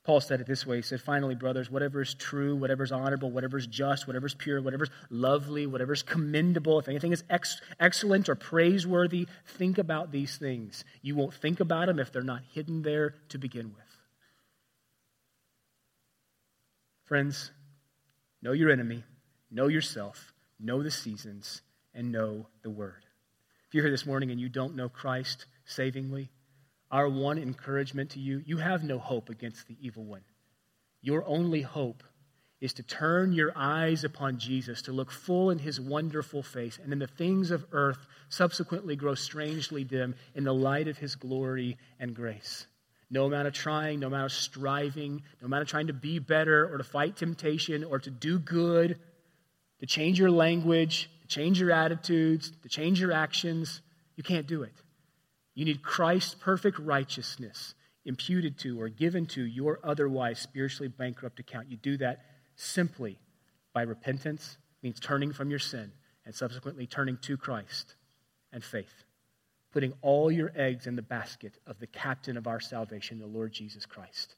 [0.03, 0.77] Paul said it this way.
[0.77, 4.35] He said, Finally, brothers, whatever is true, whatever is honorable, whatever is just, whatever is
[4.35, 9.79] pure, whatever is lovely, whatever is commendable, if anything is ex- excellent or praiseworthy, think
[9.79, 10.85] about these things.
[11.03, 13.86] You won't think about them if they're not hidden there to begin with.
[17.07, 17.53] Friends,
[18.43, 19.05] know your enemy,
[19.49, 21.63] know yourself, know the seasons,
[21.95, 23.05] and know the word.
[23.69, 26.31] If you're here this morning and you don't know Christ savingly,
[26.91, 30.23] our one encouragement to you you have no hope against the evil one.
[31.01, 32.03] Your only hope
[32.61, 36.91] is to turn your eyes upon Jesus, to look full in his wonderful face, and
[36.91, 41.77] then the things of earth subsequently grow strangely dim in the light of his glory
[42.01, 42.67] and grace.
[43.11, 46.73] No amount of trying, no amount of striving, no amount of trying to be better
[46.73, 48.99] or to fight temptation or to do good,
[49.81, 53.81] to change your language, to change your attitudes, to change your actions,
[54.17, 54.73] you can't do it.
[55.55, 61.71] You need Christ's perfect righteousness imputed to or given to your otherwise spiritually bankrupt account.
[61.71, 63.19] You do that simply
[63.73, 65.93] by repentance, means turning from your sin,
[66.25, 67.95] and subsequently turning to Christ
[68.53, 69.05] and faith.
[69.77, 73.53] Putting all your eggs in the basket of the captain of our salvation, the Lord
[73.53, 74.35] Jesus Christ.